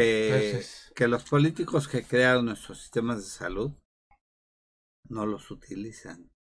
[0.61, 0.65] que-
[0.95, 3.73] que los políticos que crearon nuestros sistemas de salud
[5.09, 6.31] no los utilizan.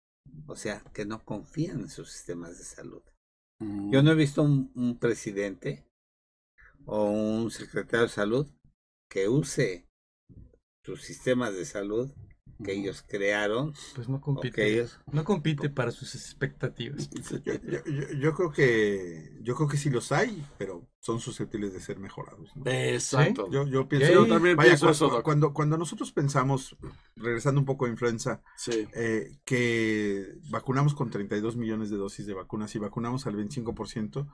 [0.46, 3.02] O sea, que no confían en sus sistemas de salud.
[3.60, 3.92] Mm.
[3.92, 5.84] Yo no he visto un, un presidente
[6.86, 8.46] o un secretario de salud
[9.08, 9.88] que use
[10.84, 12.10] sus sistemas de salud
[12.62, 13.72] que ellos crearon.
[13.94, 14.54] Pues no compite.
[14.54, 14.98] que ellos...
[15.12, 17.08] No compite para sus expectativas.
[17.44, 17.54] Yo,
[17.84, 21.98] yo, yo, creo que yo creo que sí los hay, pero son susceptibles de ser
[21.98, 22.50] mejorados.
[22.56, 22.62] ¿no?
[22.70, 23.48] Exacto.
[23.50, 26.76] Yo, yo pienso, Yo también vaya, pienso eso, cuando, cuando nosotros pensamos,
[27.16, 28.86] regresando un poco a influenza, Sí.
[28.94, 34.26] eh, que vacunamos con 32 millones de dosis de vacunas y vacunamos al 25%,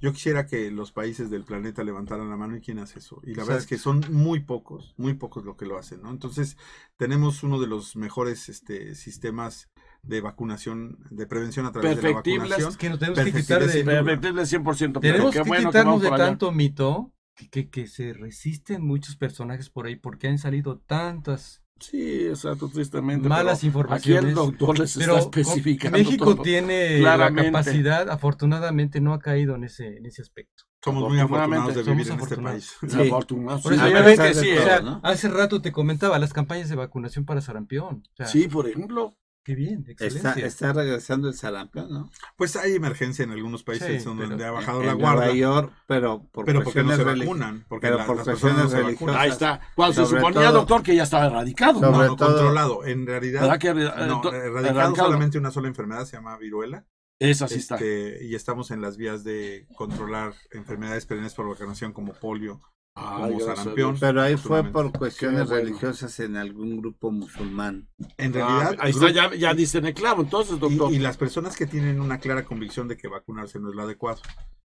[0.00, 3.20] yo quisiera que los países del planeta levantaran la mano y quién hace eso.
[3.24, 6.10] Y la verdad es que son muy pocos, muy pocos lo que lo hacen, ¿no?
[6.10, 6.56] Entonces,
[6.96, 9.70] tenemos uno de los mejores este, sistemas
[10.02, 12.76] de vacunación, de prevención a través de la vacunación.
[12.76, 13.72] Que nos tenemos que quitar de...
[13.72, 14.04] sin duda.
[14.04, 14.78] Perfectible 100%.
[14.78, 19.16] pero Tenemos qué que bueno quitarnos de tanto mito que, que, que se resisten muchos
[19.16, 23.28] personajes por ahí porque han salido tantas Sí, exacto, tristemente.
[23.28, 24.18] malas pero informaciones.
[24.24, 26.42] Aquí el doctor les Pero está especificando México todo.
[26.42, 27.42] tiene claramente.
[27.50, 30.64] la capacidad, afortunadamente no ha caído en ese, en ese aspecto.
[30.82, 32.76] Somos muy afortunados de vivir en este afortunados.
[32.80, 32.92] país.
[32.92, 33.00] Sí.
[33.08, 33.62] Afortunados.
[33.62, 35.00] Por eso Sí, ya a ven pesar que de sí, todo, o sea, ¿no?
[35.02, 38.02] hace rato te comentaba las campañas de vacunación para sarampión.
[38.12, 39.16] O sea, Sí, por ejemplo.
[39.48, 40.44] Qué bien, Está, excelente.
[40.46, 42.10] está regresando el sarampión, ¿no?
[42.36, 45.34] Pues hay emergencia en algunos países Sí, donde pero- ha bajado en la Nueva guardia.
[45.34, 47.64] York, pero por Pero porque no se vacunan.
[47.66, 48.92] Porque pero la- por las personas no religiosas.
[48.92, 49.16] vacunan.
[49.16, 49.60] Ahí está.
[49.74, 51.80] Cuando se suponía, todo- doctor, que ya estaba erradicado.
[51.80, 52.84] No, no, todo- controlado.
[52.84, 54.94] En realidad, ¿Verdad que eh, no, erradicado?
[54.96, 56.84] solamente una sola enfermedad, se llama viruela.
[57.18, 57.76] Esa sí está.
[57.76, 62.60] Este, y estamos en las vías de controlar enfermedades perennes por vacunación como polio.
[63.00, 63.96] Ay, como sarampión.
[64.00, 65.64] Pero ahí fue por cuestiones bueno.
[65.64, 67.88] religiosas en algún grupo musulmán.
[68.16, 70.92] En Ah, realidad, ahí está, ya, ya dicen el clavo, entonces, doctor.
[70.92, 73.82] y, y las personas que tienen una clara convicción de que vacunarse no es lo
[73.82, 74.20] adecuado.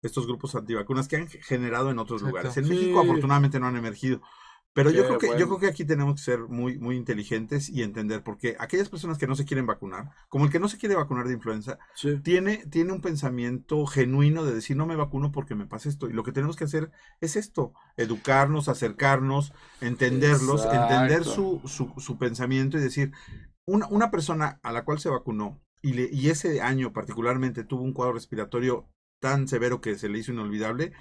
[0.02, 2.36] Estos grupos antivacunas que han generado en otros Exacto.
[2.38, 2.56] lugares.
[2.58, 2.70] En Sí.
[2.70, 4.20] México afortunadamente no han emergido.
[4.74, 5.40] Pero yo creo que bueno.
[5.40, 9.18] yo creo que aquí tenemos que ser muy muy inteligentes y entender porque aquellas personas
[9.18, 12.20] que no se quieren vacunar, como el que no se quiere vacunar de influenza, Sí.
[12.22, 16.08] tiene, tiene un pensamiento genuino de decir no me vacuno porque me pasa esto.
[16.10, 22.18] Y lo que tenemos que hacer es esto, educarnos, acercarnos, entenderlos, entender su, su, su
[22.18, 23.12] pensamiento y decir,
[23.66, 27.82] una, una persona a la cual se vacunó y, le, y ese año particularmente tuvo
[27.82, 28.88] un cuadro respiratorio
[29.20, 30.92] tan severo que se le hizo inolvidable,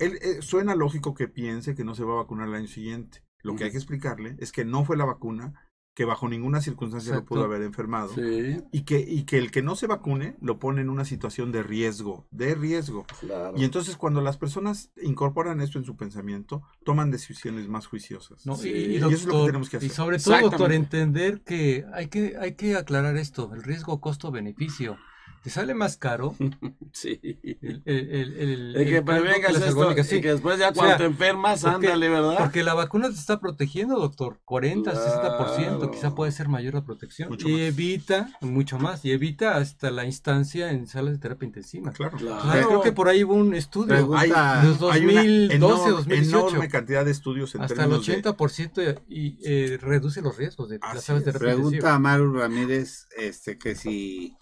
[0.00, 3.22] él, eh, suena lógico que piense que no se va a vacunar el año siguiente.
[3.42, 5.54] Lo que hay que explicarle es que no fue la vacuna,
[5.94, 7.34] que bajo ninguna circunstancia lo Exacto.
[7.34, 10.82] pudo haber enfermado Sí, y que, y que el que no se vacune lo pone
[10.82, 13.06] en una situación de riesgo, de riesgo.
[13.20, 13.56] claro.
[13.56, 18.46] Y entonces cuando las personas incorporan esto en su pensamiento, toman decisiones más juiciosas.
[18.46, 18.56] ¿no?
[18.56, 18.68] Sí.
[18.68, 19.90] Y, y Y eso es lo que tenemos que y hacer.
[19.90, 24.96] sobre todo, doctor, entender que hay que, hay que aclarar esto, el riesgo costo-beneficio.
[25.42, 26.34] Te sale más caro
[26.92, 27.18] Sí.
[27.22, 30.16] el, el, el, el- El que prevengas las esto sí.
[30.16, 32.36] y que después ya O cuando sea, te enfermas, porque- ándale, ¿verdad?
[32.38, 34.38] Porque la vacuna te está protegiendo, doctor.
[34.44, 35.90] 40, 60%, Claro.
[35.90, 37.28] quizá puede ser mayor la protección.
[37.30, 37.60] Mucho y más.
[37.62, 41.92] evita, mucho más, y evita hasta la instancia en salas de terapia intensiva.
[41.92, 42.18] Claro.
[42.18, 42.68] Claro.
[42.68, 43.94] Creo que por ahí hubo un estudio.
[43.94, 46.38] Pregunta- Hay, una 2012, enorme, 2018.
[46.48, 50.68] enorme cantidad de estudios en hasta el términos de- 80% y eh, reduce los riesgos
[50.68, 51.34] de las salas de es.
[51.36, 51.94] terapia Pregunta intensiva.
[51.94, 54.36] a Maru Ramírez este, que si,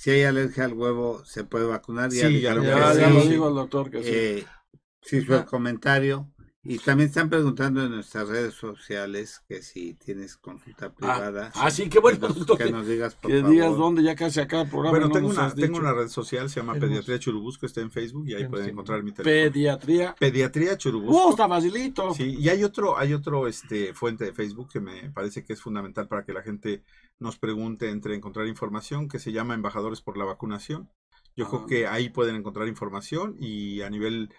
[0.00, 2.10] si hay alergia al huevo, ¿se puede vacunar?
[2.10, 4.08] Sí, ya sí, ya lo digo al doctor que sí.
[4.10, 4.46] Eh,
[5.02, 5.44] sí, su Ah.
[5.44, 6.26] comentario.
[6.62, 11.50] Y también están preguntando en nuestras redes sociales que si tienes consulta privada.
[11.54, 12.34] ah, sí, qué bueno, que
[12.70, 13.50] nos, que digas, por que favor.
[13.54, 14.90] digas dónde ya casi acá el programa.
[14.90, 16.88] Bueno, no tengo una, tengo una red social, se llama Hermoso.
[16.90, 18.50] Pediatría Churubusco, está en Facebook y ahí Hermoso.
[18.50, 19.52] pueden encontrar mi teléfono.
[19.52, 20.14] Pediatría.
[20.18, 21.30] Pediatría ¡Uh, Churubusco.
[21.30, 22.12] está facilito!
[22.12, 25.62] Sí, y hay otro, hay otro este, fuente de Facebook que me parece que es
[25.62, 26.82] fundamental para que la gente
[27.18, 30.90] nos pregunte entre encontrar información, que se llama Embajadores por la Vacunación.
[31.36, 31.48] Yo Ah.
[31.48, 34.30] creo que ahí pueden encontrar información y a nivel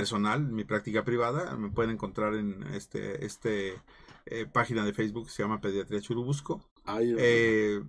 [0.00, 3.80] personal, mi práctica privada, me pueden encontrar en este, este
[4.26, 6.60] eh, página de Facebook que se llama Pediatría Churubusco.
[6.84, 7.80] Ahí, Eh,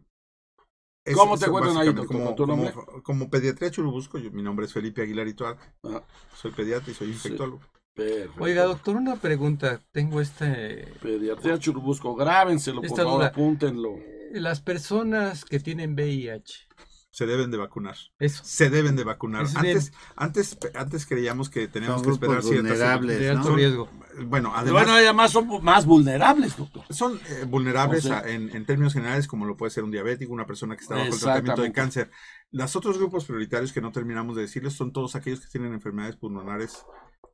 [1.04, 1.94] es- ¿Cómo te encuentran ahí?
[1.94, 2.72] Como, ¿Tu nombre?
[2.72, 6.02] como- como Pediatría Churubusco, yo- mi nombre es Felipe Aguilar Ituarde, Ah,
[6.34, 7.14] soy pediatra y soy Sí.
[7.14, 7.60] infectólogo.
[7.94, 8.42] perfecto.
[8.42, 9.82] Oiga, doctor, una pregunta.
[9.92, 10.88] Tengo este...
[11.02, 13.28] Pediatría Churubusco, grábenselo, por Esta favor, duda.
[13.28, 13.96] apúntenlo.
[14.32, 16.68] Las personas que tienen VIH,
[17.18, 17.96] Se deben de vacunar.
[18.20, 18.44] eso.
[18.46, 19.46] Se deben de vacunar.
[19.46, 19.58] Eso.
[19.58, 23.56] Antes, antes, antes creíamos que teníamos Son que esperar ciertas vulnerables, De alto ¿no?
[23.56, 23.90] riesgo.
[24.28, 26.84] Bueno, además bueno, además son más vulnerables, doctor.
[26.92, 29.90] son eh, vulnerables O sea- a- en, en términos generales, como lo puede ser un
[29.90, 32.12] diabético, una persona que está bajo el tratamiento de cáncer.
[32.52, 36.18] Los otros grupos prioritarios que no terminamos de decirles son todos aquellos que tienen enfermedades
[36.18, 36.86] pulmonares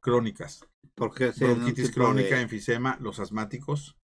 [0.02, 0.66] crónicas,
[0.96, 3.98] Porque bronquitis crónica, de- enfisema, los asmáticos.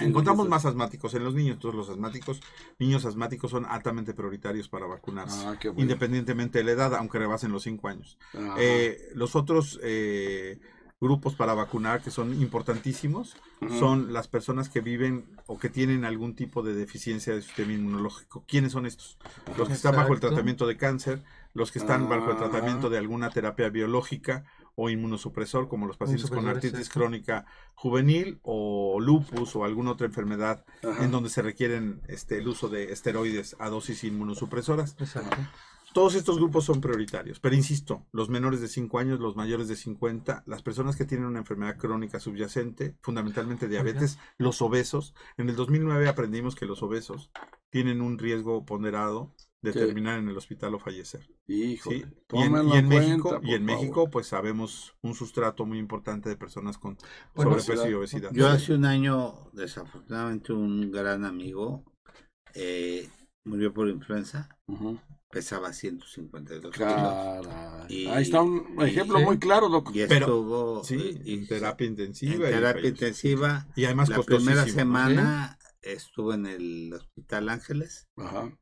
[0.00, 2.40] Encontramos más asmáticos en los niños, entonces los asmáticos,
[2.78, 5.82] niños asmáticos son altamente prioritarios para vacunarse, Ah, qué bueno.
[5.82, 8.18] independientemente de la edad, aunque rebasen los 5 años.
[8.56, 10.60] Eh, los otros eh,
[11.00, 13.36] grupos para vacunar que son importantísimos
[13.80, 18.44] son las personas que viven o que tienen algún tipo de deficiencia del sistema inmunológico.
[18.46, 19.18] ¿Quiénes son estos?
[19.56, 21.22] Los que están bajo el tratamiento de cáncer,
[21.54, 24.44] los que están bajo el tratamiento de alguna terapia biológica
[24.80, 30.64] o inmunosupresor, como los pacientes con artritis crónica juvenil o lupus o alguna otra enfermedad
[31.00, 34.94] en donde se requieren este, el uso de esteroides a dosis inmunosupresoras.
[35.00, 35.36] Exacto.
[35.92, 39.74] Todos estos grupos son prioritarios, pero insisto, los menores de 5 años, los mayores de
[39.74, 45.12] 50, las personas que tienen una enfermedad crónica subyacente, fundamentalmente diabetes, los obesos.
[45.38, 47.32] En el 2009 aprendimos que los obesos
[47.70, 51.28] tienen un riesgo ponderado de terminar en el hospital o fallecer.
[51.46, 52.04] Hijo, ¿sí?
[52.32, 56.96] y, en, México, y en México, pues sabemos un sustrato muy importante de personas con
[57.34, 58.30] sobrepeso y obesidad.
[58.32, 61.84] Yo hace un año, desafortunadamente, un gran amigo
[62.54, 63.08] eh,
[63.44, 64.48] murió por influenza.
[65.30, 67.46] Pesaba 152 kilos.
[67.88, 69.94] Y, Ahí está un ejemplo muy claro, doctor.
[69.94, 72.48] Y estuvo sí, en terapia intensiva.
[72.48, 73.66] En terapia intensiva.
[73.76, 78.08] Y además la primera semana estuvo en el Hospital Ángeles.
[78.16, 78.56] Ajá.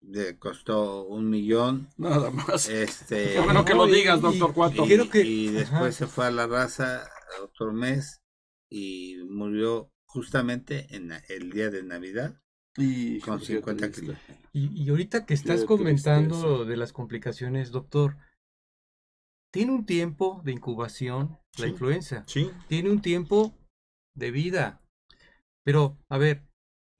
[0.00, 1.88] Le costó un millón.
[1.96, 2.68] Nada más.
[2.68, 4.86] Este, Qué bueno que lo digas, doctor Cuatro.
[4.86, 7.08] Y, después se fue a la raza
[7.42, 8.22] otro mes
[8.70, 12.40] y murió justamente en el día de Navidad.
[12.76, 14.16] Y con 50 kilos.
[14.52, 18.16] Y, ahorita que estás comentando de las complicaciones, doctor,
[19.50, 22.24] tiene un tiempo de incubación la influenza.
[22.26, 22.50] Sí.
[22.68, 23.54] Tiene un tiempo
[24.14, 24.82] de vida.
[25.66, 26.44] Pero, a ver,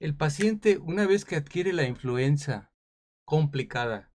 [0.01, 2.73] el paciente, una vez que adquiere la influenza
[3.25, 4.11] complicada,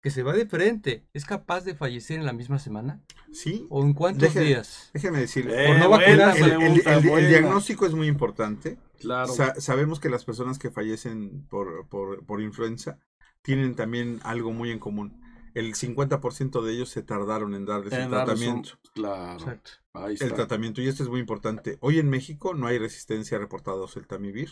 [0.00, 3.02] que se va de frente, ¿es capaz de fallecer en la misma semana?
[3.32, 3.66] Sí.
[3.70, 4.90] ¿O en cuántos días?
[4.94, 8.78] Déjeme decirle, el, diagnóstico es muy importante.
[9.00, 9.32] Claro.
[9.58, 13.00] sabemos que las personas que fallecen por, por, por influenza
[13.42, 15.20] tienen también algo muy en común.
[15.58, 18.78] El 50% de ellos se tardaron en darles el tratamiento.
[18.94, 19.34] claro.
[19.34, 19.72] Exacto.
[20.20, 21.78] El tratamiento, y esto es muy importante.
[21.80, 24.50] Hoy en México no hay resistencia reportada al Tamivir.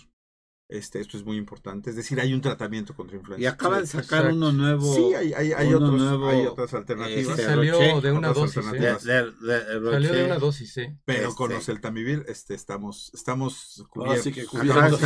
[0.69, 1.91] Este, esto es muy importante.
[1.91, 3.41] Es decir, hay un tratamiento contra influenza.
[3.41, 4.93] Y acaba de sacar uno nuevo.
[4.93, 7.41] Sí, hay, hay, hay, otros, nuevo, hay otras alternativas.
[7.41, 8.65] salió de una dosis.
[8.75, 8.97] ¿eh?
[8.99, 10.89] salió de una dosis, sí.
[11.05, 11.37] Pero este.
[11.37, 14.21] con los Celtamivir este, estamos, estamos cubiertos.
[14.23, 14.99] Así que cubiertos.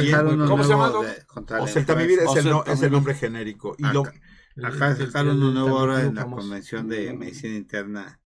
[0.49, 0.93] ¿Cómo se llama?
[1.61, 3.77] O Celtamivir es, el, no, es el nombre genérico.
[3.77, 4.05] Y lo,
[4.63, 8.21] Acá sacaron uno nuevo ahora en la Convención de Medicina Interna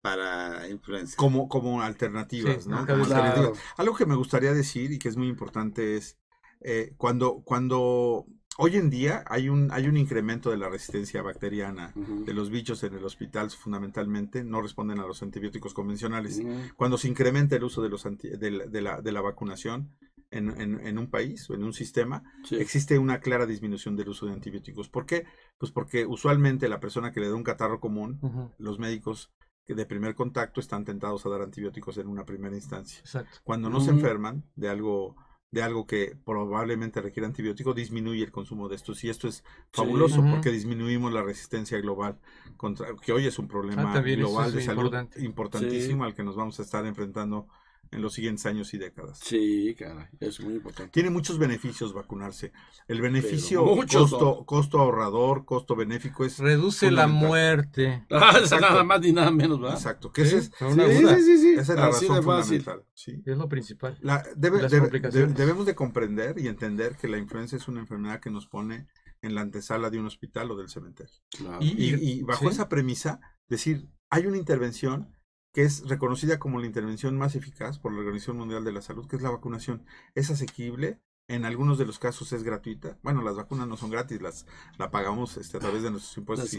[0.00, 1.16] para influenza.
[1.16, 2.86] Como, como alternativas, ¿no?
[2.86, 3.58] Como alternativas.
[3.76, 6.18] Algo que me gustaría decir y que es muy importante es
[6.60, 8.26] eh, cuando, cuando
[8.58, 12.82] hoy en día hay un, hay un incremento de la resistencia bacteriana de los bichos
[12.84, 16.42] en el hospital fundamentalmente, no responden a los antibióticos convencionales.
[16.76, 18.50] Cuando se incrementa el uso de, los de,
[18.82, 19.90] la, de, la, vacunación
[20.32, 24.32] en, en, un país o en un sistema, existe una clara disminución del uso de
[24.32, 24.88] antibióticos.
[24.88, 25.26] ¿Por qué?
[25.58, 28.18] Pues porque usualmente la persona que le da un catarro común,
[28.58, 29.32] los médicos
[29.64, 33.02] que de primer contacto están tentados a dar antibióticos en una primera instancia.
[33.44, 35.16] Cuando no se enferman de algo
[35.52, 39.04] de algo que probablemente requiere antibiótico, disminuye el consumo de estos.
[39.04, 42.18] Y esto es fabuloso porque disminuimos la resistencia global,
[42.56, 46.58] contra que hoy es un problema ah, global de salud importantísimo al que nos vamos
[46.58, 47.48] a estar enfrentando
[47.92, 49.20] en los siguientes años y décadas.
[49.22, 50.90] Sí, cara, es muy importante.
[50.92, 52.52] Tiene muchos beneficios vacunarse.
[52.88, 58.06] El beneficio costo, costo ahorrador, costo benéfico es reduce la muerte.
[58.22, 59.76] Ah, nada más ni nada menos, ¿verdad?
[59.76, 62.84] Exacto, que sí, es, sí, esa es la razón fundamental.
[62.94, 63.98] Es lo principal.
[64.36, 68.86] debemos de comprender y entender que la influenza es una enfermedad que nos pone
[69.20, 71.14] en la antesala de un hospital o del cementerio.
[71.60, 75.12] Y, y, bajo esa premisa, decir, hay una intervención
[75.52, 79.06] que es reconocida como la intervención más eficaz por la Organización Mundial de la Salud,
[79.06, 79.84] que es la vacunación.
[80.14, 82.98] Es asequible, en algunos de los casos es gratuita.
[83.02, 84.46] Bueno, las vacunas no son gratis, las
[84.78, 86.50] la pagamos este, a través de nuestros impuestos,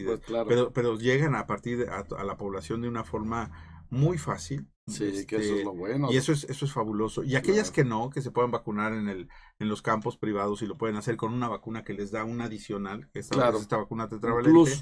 [0.48, 3.52] pero, pero llegan a partir de, a, la población de una forma
[3.90, 4.68] muy fácil.
[4.86, 6.12] Sí, que eso es lo este, bueno.
[6.12, 7.24] Y eso es, eso es fabuloso.
[7.24, 9.30] Y aquellas que no, que se puedan vacunar en el,
[9.60, 12.42] en los campos privados y lo pueden hacer con una vacuna que les da un
[12.42, 14.74] adicional, que esta, esta vacuna tetravalente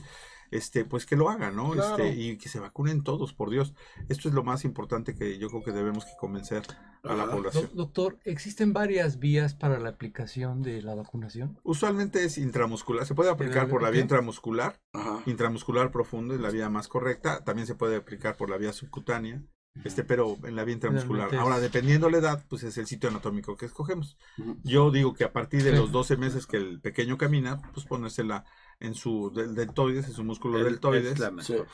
[0.51, 1.73] este, pues que lo hagan, ¿no?
[1.73, 3.73] Este, y que se vacunen todos, por Dios.
[4.09, 6.63] Esto es lo más importante que yo creo que debemos que convencer
[7.03, 7.69] a la población.
[7.73, 11.57] Doctor, ¿existen varias vías para la aplicación de la vacunación?
[11.63, 14.79] Usualmente es intramuscular, se puede aplicar por la vía intramuscular,
[15.25, 19.41] intramuscular profundo es la vía más correcta, también se puede aplicar por la vía subcutánea.
[19.85, 21.33] Este, pero en la vía intramuscular.
[21.35, 24.17] Ahora, dependiendo la edad, pues es el sitio anatómico que escogemos.
[24.63, 28.43] Yo digo que a partir de los 12 meses que el pequeño camina, pues ponérsela
[28.81, 31.19] en su deltoides, en su músculo deltoides.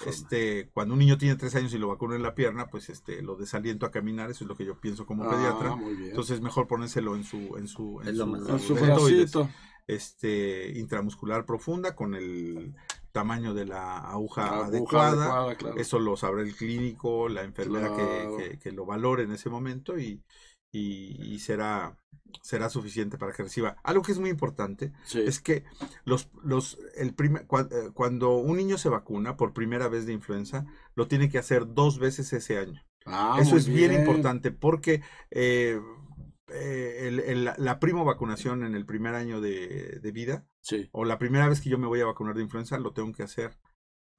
[0.05, 3.21] este, cuando un niño tiene tres años y lo vacuna en la pierna, pues este,
[3.21, 5.77] lo desaliento a caminar, eso es lo que yo pienso como ah, pediatra.
[6.01, 8.15] Entonces mejor ponérselo en su, en su, en
[8.59, 9.33] su, deltoides,
[9.87, 12.75] este, intramuscular profunda con el
[13.13, 15.55] tamaño de la aguja, adecuada.
[15.77, 20.21] Eso lo sabrá el clínico, la enfermera que, que, lo valore en ese momento y,
[20.79, 21.97] y, será,
[22.41, 23.77] será suficiente para que reciba.
[23.83, 25.21] Algo que es muy importante Sí.
[25.21, 25.63] es que
[26.05, 30.65] los, los, el primer, eh, cuando un niño se vacuna por primera vez de influenza,
[30.95, 32.81] lo tiene que hacer dos veces ese año.
[33.05, 35.01] Ah, Eso es bien, importante porque
[35.31, 35.79] eh,
[36.49, 40.89] eh, el- el- la primo vacunación en el primer año de, de vida Sí.
[40.91, 43.23] o la primera vez que yo me voy a vacunar de influenza lo tengo que
[43.23, 43.57] hacer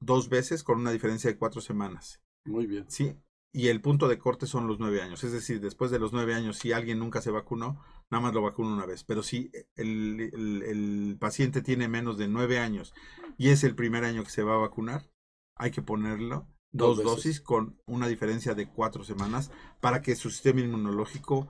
[0.01, 2.23] dos veces con una diferencia de cuatro semanas.
[2.47, 2.85] Muy bien.
[2.89, 3.15] ¿sí?
[3.53, 5.25] Y el punto de corte son los nueve años.
[5.25, 8.43] Es decir, después de los nueve años, si alguien nunca se vacunó, nada más lo
[8.43, 9.05] vacuna una vez.
[9.05, 12.93] Pero si el, el- el paciente tiene menos de nueve años
[13.39, 15.11] y es el primer año que se va a vacunar,
[15.57, 20.61] hay que ponerlo Dos dosis con una diferencia de cuatro semanas para que su sistema
[20.61, 21.49] inmunológico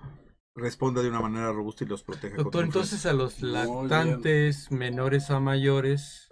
[0.54, 5.30] responda de una manera robusta y los proteja Doctor, contra entonces a los lactantes menores
[5.30, 6.27] a mayores,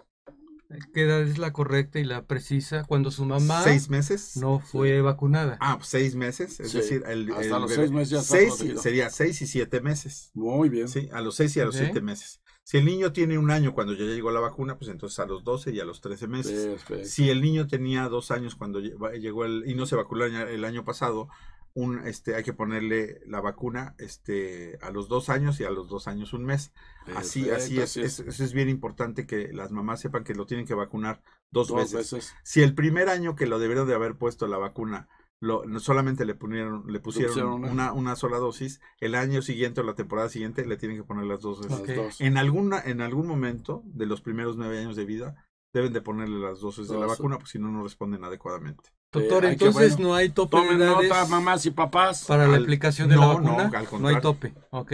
[0.93, 4.37] ¿qué edad es la correcta y la precisa cuando su mamá seis meses.
[4.37, 5.57] no fue vacunada?
[5.61, 6.77] Ah, pues, seis meses, es Sí.
[6.77, 8.81] decir, el, Hasta el los bebé- seis meses ya está seis protegido.
[8.81, 10.31] sería seis y siete meses.
[10.33, 10.87] Muy bien.
[10.87, 11.75] Sí, a los 6 y a los.
[11.75, 12.41] 7 meses.
[12.63, 15.45] Si el niño tiene un año cuando ya llegó la vacuna, pues entonces a los
[15.45, 16.67] 12 y a los 13 meses.
[16.67, 17.05] Perfecto.
[17.07, 20.47] Si el niño tenía dos años cuando llegó el, y no se vacunó el año,
[20.47, 21.29] el año pasado,
[21.77, 25.87] un, este, hay que ponerle la vacuna este, a los dos años y a los
[25.87, 26.73] dos años un mes.
[27.15, 28.19] Así, así es, es.
[28.19, 31.21] Eso es bien importante que las mamás sepan que lo tienen que vacunar
[31.51, 32.13] dos, Dos veces.
[32.13, 32.35] veces.
[32.41, 35.07] Si el primer año que lo debieron de haber puesto la vacuna,
[35.39, 37.93] lo, no solamente le pusieron, le pusieron pusieron una.
[37.93, 41.41] una, sola dosis, el año siguiente o la temporada siguiente le tienen que poner las
[41.41, 42.19] dos veces.
[42.19, 46.39] En, alguna, en algún momento de los primeros nueve años de vida deben de ponerle
[46.39, 48.96] las dosis de la vacuna, porque si no, no responden adecuadamente.
[49.11, 50.09] Doctor, entonces bueno.
[50.09, 52.25] no hay tope de Tomen edades nota, mamás y papás.
[52.25, 53.79] para la aplicación de no, la no, vacuna.
[53.79, 54.91] al No, hay tope, ¿ok?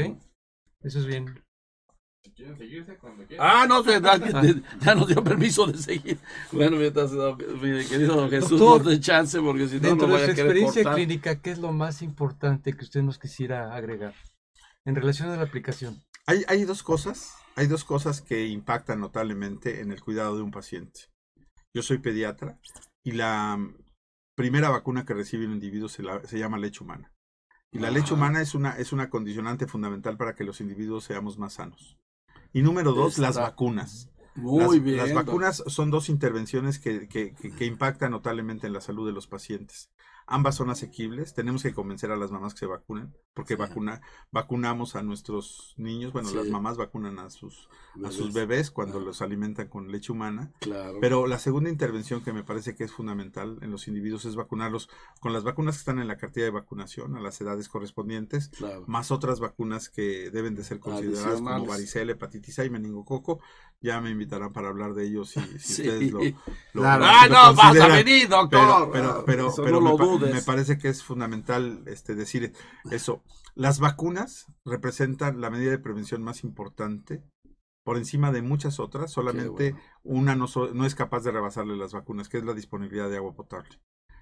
[0.82, 1.43] Eso es bien.
[3.39, 4.18] Ah, no, ya, ya-
[4.80, 6.20] ya nos dio permiso de seguir.
[6.51, 10.26] Bueno, mientras, mi querido don Jesús, Doctor, dé chance, porque si no, Dentro no de
[10.26, 10.95] su experiencia cortar.
[10.95, 14.14] clínica, ¿qué es lo más importante que usted nos quisiera agregar
[14.86, 16.01] en relación a la aplicación?
[16.26, 20.51] Hay, hay dos cosas, hay dos cosas que impactan notablemente en el cuidado de un
[20.51, 21.01] paciente.
[21.74, 22.57] Yo soy pediatra
[23.03, 23.59] y la
[24.36, 27.11] primera vacuna que recibe un individuo se, la- se llama leche humana.
[27.71, 31.39] Y la leche humana es una, es una condicionante fundamental para que los individuos seamos
[31.39, 31.97] más sanos.
[32.51, 34.09] Y número dos, las vacunas.
[34.36, 34.97] Muy las, bien.
[34.97, 39.13] las vacunas son dos intervenciones que, que- que- que impactan notablemente en la salud de
[39.13, 39.89] los pacientes.
[40.28, 41.34] Ambas son asequibles.
[41.34, 43.59] Tenemos que convencer a las mamás que se vacunen, porque Sí.
[43.59, 44.01] vacuna,
[44.32, 46.13] vacunamos a nuestros niños.
[46.13, 46.36] Bueno, Sí.
[46.36, 47.69] las mamás vacunan a sus,
[48.03, 48.47] a sus Bebés.
[48.47, 49.05] bebés cuando Claro.
[49.07, 50.51] los alimentan con leche humana.
[50.59, 50.97] Claro.
[51.01, 54.89] Pero la segunda intervención que me parece que es fundamental en los individuos es vacunarlos
[55.19, 58.84] con las vacunas que están en la cartilla de vacunación a las edades correspondientes claro.
[58.88, 63.39] más otras vacunas que deben de ser consideradas como varicela, hepatitis A y meningococo.
[63.84, 65.81] Ya me invitarán para hablar de ellos si, si Sí.
[65.84, 67.03] ustedes lo, lo- Claro.
[67.05, 68.89] Ah, lo no, vas a venir, doctor.
[68.91, 70.34] pero, pero, Eso pero no me, lo pa- dudes.
[70.34, 72.53] me parece que es fundamental este, decir
[72.89, 73.21] eso.
[73.55, 77.21] Las vacunas representan la medida de prevención más importante
[77.86, 79.11] por encima de muchas otras.
[79.11, 79.79] Solamente bueno.
[80.03, 83.17] una no, so- no es capaz de rebasarle las vacunas, que es la disponibilidad de
[83.17, 83.69] agua potable.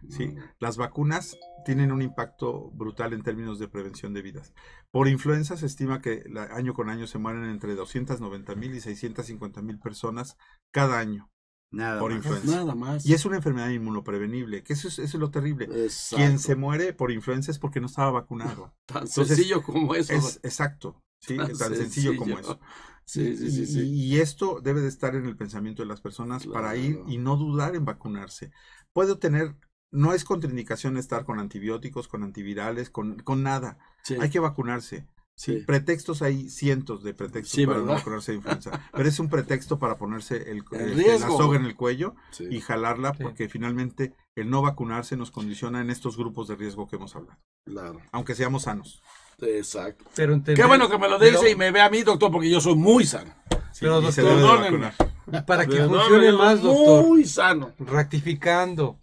[0.10, 4.54] Sí, las vacunas tienen un impacto brutal en términos de prevención de vidas.
[4.90, 8.82] Por influenza se estima que la- año con año se mueren entre 290 mil y
[8.82, 10.38] 650 mil personas
[10.72, 11.30] cada año
[11.72, 12.18] Nada por más.
[12.18, 12.56] influenza.
[12.58, 13.06] Nada más.
[13.06, 15.66] Y es una enfermedad inmunoprevenible, que eso es, eso es lo terrible.
[15.66, 16.18] Exacto.
[16.18, 18.74] Quien se muere por influenza es porque no estaba vacunado.
[18.86, 20.14] Tan Entonces, sencillo como eso.
[20.14, 21.38] Es exacto, ¿sí?
[21.38, 22.60] Tan sencillo como eso.
[23.06, 23.80] Sí, sí, sí, Y- sí.
[23.82, 27.36] Y, esto debe de estar en el pensamiento de las personas para ir y no
[27.36, 28.52] dudar en vacunarse.
[28.94, 29.56] Puedo tener,
[29.92, 33.78] no es contraindicación estar con antibióticos, con antivirales, con, con nada.
[34.04, 35.06] Sí, Hay que vacunarse.
[35.36, 35.64] sí.
[35.68, 37.98] Pretextos hay cientos de pretextos Sí, para no ¿verdad?
[38.00, 38.90] vacunarse de influenza.
[38.94, 42.46] Pero es un pretexto para ponerse el, El la soga en el cuello sí.
[42.50, 43.24] y jalarla Sí.
[43.24, 47.40] porque finalmente el no vacunarse nos condiciona en estos grupos de riesgo que hemos hablado,
[47.66, 48.00] Claro.
[48.12, 49.02] aunque seamos sanos.
[49.40, 50.06] Exacto.
[50.16, 52.50] Pero Qué bueno que me lo pero- dice y me ve a mí, doctor, porque
[52.50, 53.34] yo soy muy sano.
[53.74, 55.11] Sí, Pero, doctor,
[55.46, 57.74] Para que funcione más, doctor, Muy sano.
[57.80, 58.98] rectificando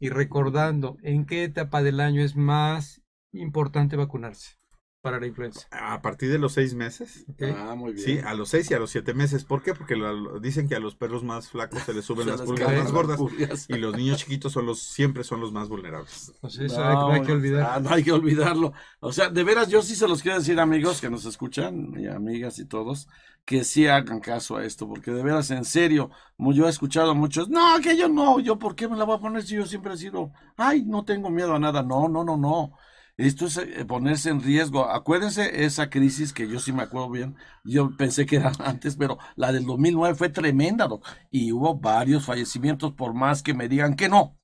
[0.00, 3.02] y recordando, ¿en qué etapa del año es más
[3.32, 4.59] importante vacunarse
[5.00, 5.66] para la influenza?
[5.70, 7.24] A partir de los seis meses.
[7.56, 8.04] Ah, muy bien.
[8.04, 9.44] Sí, a los seis y a los siete meses.
[9.44, 9.74] ¿Por qué?
[9.74, 12.72] Porque la- dicen que a los perros más flacos se les suben Se las pulgas
[12.76, 13.66] más gordas pulgas.
[13.68, 16.32] y los niños chiquitos son los siempre son los más vulnerables.
[16.40, 17.66] Pues eso No, no hay que olvidar.
[17.70, 18.72] ah, no hay que olvidarlo.
[19.00, 22.06] O sea, de veras, yo sí se los quiero decir, amigos que nos escuchan, y
[22.06, 23.08] amigas y todos,
[23.46, 27.14] que sí hagan caso a esto, porque de veras, en serio, yo he escuchado a
[27.14, 29.64] muchos, no, que yo no, yo por qué me la voy a poner si yo
[29.66, 31.82] siempre he sido, ay, no tengo miedo a nada.
[31.82, 32.72] No, no, no, no.
[33.16, 34.88] Esto es eh, ponerse en riesgo.
[34.90, 37.36] Acuérdense esa crisis que yo sí me acuerdo bien.
[37.64, 40.88] Yo pensé que era antes, pero la del 2009 fue tremenda.
[41.30, 44.39] Y hubo varios fallecimientos, por más que me digan que no.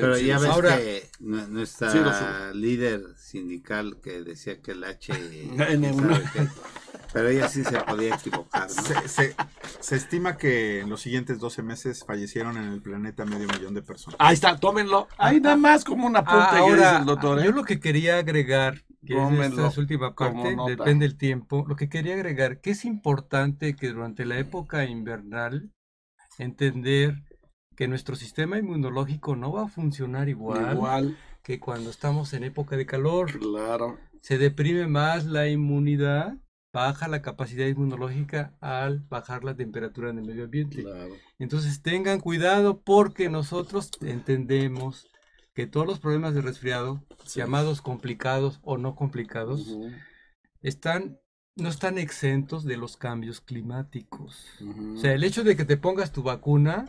[0.00, 1.98] Pero, ya ves ahora- que nu- nuestra Sí,
[2.54, 5.12] líder sindical que decía que el H...
[5.58, 6.22] En ¿sabe una-?
[7.12, 8.82] Pero ella sí se podía equivocar, ¿no?
[8.82, 9.34] Se, se-
[9.80, 13.80] se estima que en los siguientes 12 meses fallecieron en el planeta medio millón de
[13.82, 14.16] personas.
[14.20, 15.08] Ahí está, tómenlo.
[15.16, 17.40] Ahí nada más como un apunte Ah, que dice ahora, el doctor.
[17.40, 17.44] ¿eh?
[17.44, 21.76] yo lo que quería agregar, que Tómenlo es esta última parte, depende del tiempo, lo
[21.76, 25.70] que quería agregar, que es importante que durante la época invernal
[26.38, 27.22] entender
[27.78, 32.76] que nuestro sistema inmunológico no va a funcionar igual, Igual, que cuando estamos en época
[32.76, 33.38] de calor.
[33.38, 34.00] claro.
[34.20, 36.36] Se deprime más la inmunidad,
[36.74, 40.82] baja la capacidad inmunológica al bajar la temperatura en el medio ambiente.
[40.82, 41.14] Claro.
[41.38, 45.06] Entonces tengan cuidado porque nosotros entendemos
[45.54, 47.38] que todos los problemas de resfriado, Sí.
[47.38, 49.78] llamados complicados o no complicados,
[50.62, 51.20] están,
[51.54, 54.46] no están exentos de los cambios climáticos.
[54.94, 56.86] O sea, el hecho de que te pongas tu vacuna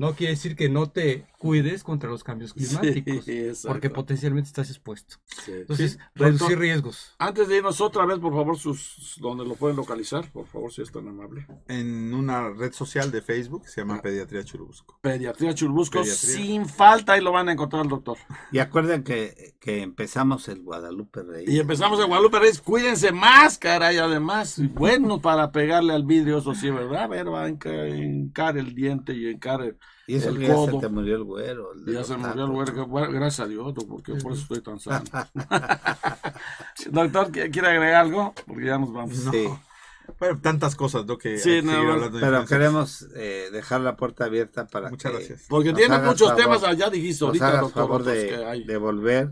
[0.00, 4.68] no quiere decir que no te cuides contra los cambios climáticos, Sí, porque potencialmente estás
[4.68, 5.16] expuesto.
[5.44, 5.52] Sí.
[5.52, 7.14] Entonces, Sí, reducir doctor, riesgos.
[7.18, 10.82] Antes de irnos otra vez, por favor, sus donde lo pueden localizar, por favor, si
[10.82, 11.46] es tan amable.
[11.66, 14.02] En una red social de Facebook que se llama Ah.
[14.02, 14.98] Pediatría Churubusco.
[15.00, 16.36] Pediatría Churubusco, Pediatría.
[16.36, 18.18] sin falta, ahí lo van a encontrar el doctor.
[18.52, 21.46] Y acuerden que, que empezamos el Guadalupe Rey.
[21.48, 26.54] Y empezamos en Guadalupe Reyes, cuídense más, caray, además, bueno para pegarle al vidrio, eso
[26.54, 27.04] sí, ¿verdad?
[27.04, 29.78] A ver, va a enca- encar el diente y encar el-
[30.12, 30.80] Y eso el que ya se codo.
[30.80, 31.72] te murió el güero.
[31.72, 35.04] el Ya murió el gracias a Dios, porque por eso estoy tan sano.
[36.90, 38.34] doctor, ¿qui- ¿quiere agregar algo?
[38.46, 39.24] Porque ya nos vamos.
[39.24, 39.32] No.
[39.32, 39.48] Sí,
[40.18, 41.16] Bueno, tantas cosas, ¿no?
[41.18, 45.46] Que Sí, no, pero queremos eh, dejar la puerta abierta para Muchas que gracias.
[45.48, 48.64] Porque tiene muchos favor, temas, allá dijiste ahorita, hagas doctor, favor de, que hay.
[48.64, 49.30] de volver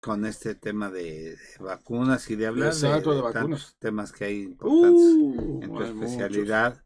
[0.00, 3.74] con este tema de, de vacunas y de hablar Exacto, de, de vacunas.
[3.80, 6.12] temas que hay importantes Uh, en tu hay muchos.
[6.12, 6.84] especialidad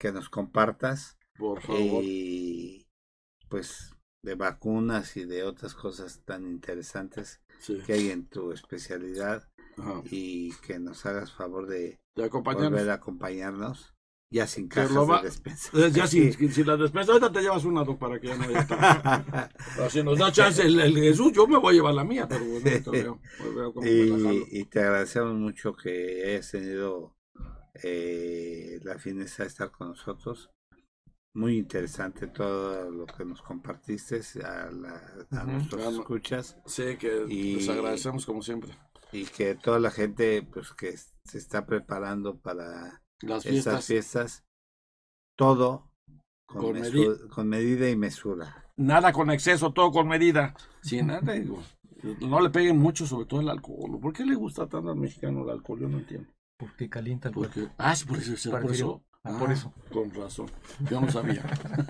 [0.00, 2.04] que nos compartas Por favor.
[2.04, 2.86] y
[3.48, 7.78] pues de vacunas y de otras cosas tan interesantes Sí.
[7.86, 10.02] que hay en tu especialidad Ajá.
[10.10, 12.70] y que nos hagas favor de De acompañarnos.
[12.72, 13.94] volver a acompañarnos
[14.32, 15.70] ya sin cajas lo va- de despensa.
[15.74, 18.44] Eh, Ya si, si la despensa, ahorita te llevas una, doc, para que ya no
[18.44, 18.66] haya.
[19.76, 22.28] Pero si nos da chance el, el Jesús, yo me voy a llevar la mía,
[22.28, 22.60] pero bueno,
[22.92, 27.16] veo, pues veo cómo y te agradecemos mucho que hayas tenido
[27.82, 30.50] eh, la fineza de estar con nosotros.
[31.34, 36.00] Muy interesante todo lo que nos compartiste a, la- a nuestros Claro.
[36.00, 38.72] escuchas Sí, que Y- les agradecemos como siempre.
[39.12, 44.44] y que toda la gente pues que se está preparando para Las estas fiestas, fiestas,
[45.36, 45.90] todo
[46.46, 48.66] con, Con mesu- con medida y mesura.
[48.76, 50.54] nada con exceso, todo con medida.
[50.82, 51.62] Sin nada, digo.
[52.22, 54.00] No le peguen mucho, sobre todo el alcohol.
[54.00, 55.80] ¿Por qué le gusta tanto al mexicano el alcohol?
[55.80, 56.28] Yo no entiendo.
[56.58, 57.54] Porque calienta el cuerpo.
[57.60, 58.50] Porque, ah, sí, por eso.
[58.50, 59.04] Por eso.
[59.24, 59.72] Ah, por eso.
[59.92, 60.50] Con razón.
[60.88, 61.42] Yo no sabía.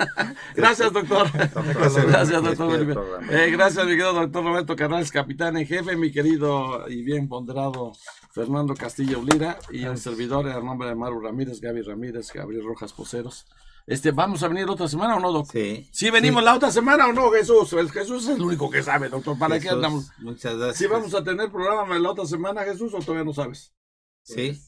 [0.57, 1.31] Gracias, doctor.
[1.31, 2.93] Doctor, Gracias, doctor.
[2.93, 3.27] programa.
[3.31, 7.93] Eh, gracias, mi querido doctor Roberto Canales, capitán en jefe, mi querido y bien ponderado
[8.33, 12.93] Fernando Castillo Lira y el servidor en nombre de Maru Ramírez, Gaby Ramírez, Gabriel Rojas
[12.93, 13.47] Poceros.
[13.87, 15.53] Este, ¿Vamos a venir la otra semana o no, doctor?
[15.53, 15.89] Sí.
[15.93, 17.73] ¿Sí venimos la otra semana o no, Jesús?
[17.73, 19.37] El Jesús es el único que sabe, doctor.
[19.39, 20.11] ¿Para qué andamos?
[20.19, 20.79] Muchas gracias.
[20.79, 23.73] ¿Sí vamos a tener programa la otra semana, Jesús, o todavía no sabes?
[24.23, 24.61] Sí.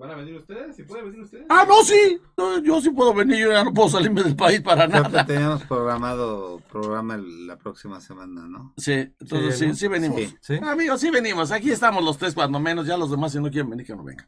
[0.00, 0.74] ¿Van a venir ustedes?
[0.76, 1.44] ¿Si pueden venir ustedes?
[1.50, 2.18] Ah, no, sí.
[2.34, 5.08] No, Yo sí puedo venir, yo ya no puedo salirme del país para Creo que
[5.10, 5.26] nada.
[5.26, 8.72] teníamos programado programa la próxima semana, ¿no?
[8.78, 9.74] Sí, entonces sí, ¿no?
[9.74, 10.20] sí venimos.
[10.20, 10.36] Sí.
[10.40, 10.54] ¿Sí?
[10.62, 11.52] Amigos, sí venimos.
[11.52, 12.86] Aquí estamos los tres cuando menos.
[12.86, 14.26] Ya los demás, si no quieren venir, que no vengan.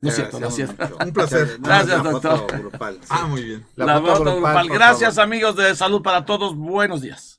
[0.00, 0.96] No es cierto, no es cierto.
[1.00, 1.60] Un placer.
[1.60, 2.38] Nada Gracias, la doctor.
[2.40, 3.08] foto grupal, sí.
[3.08, 3.66] Ah, muy bien.
[3.76, 4.66] La, foto grupal.
[4.66, 6.56] por Gracias, amigos de Salud para Todos.
[6.56, 7.37] Buenos días.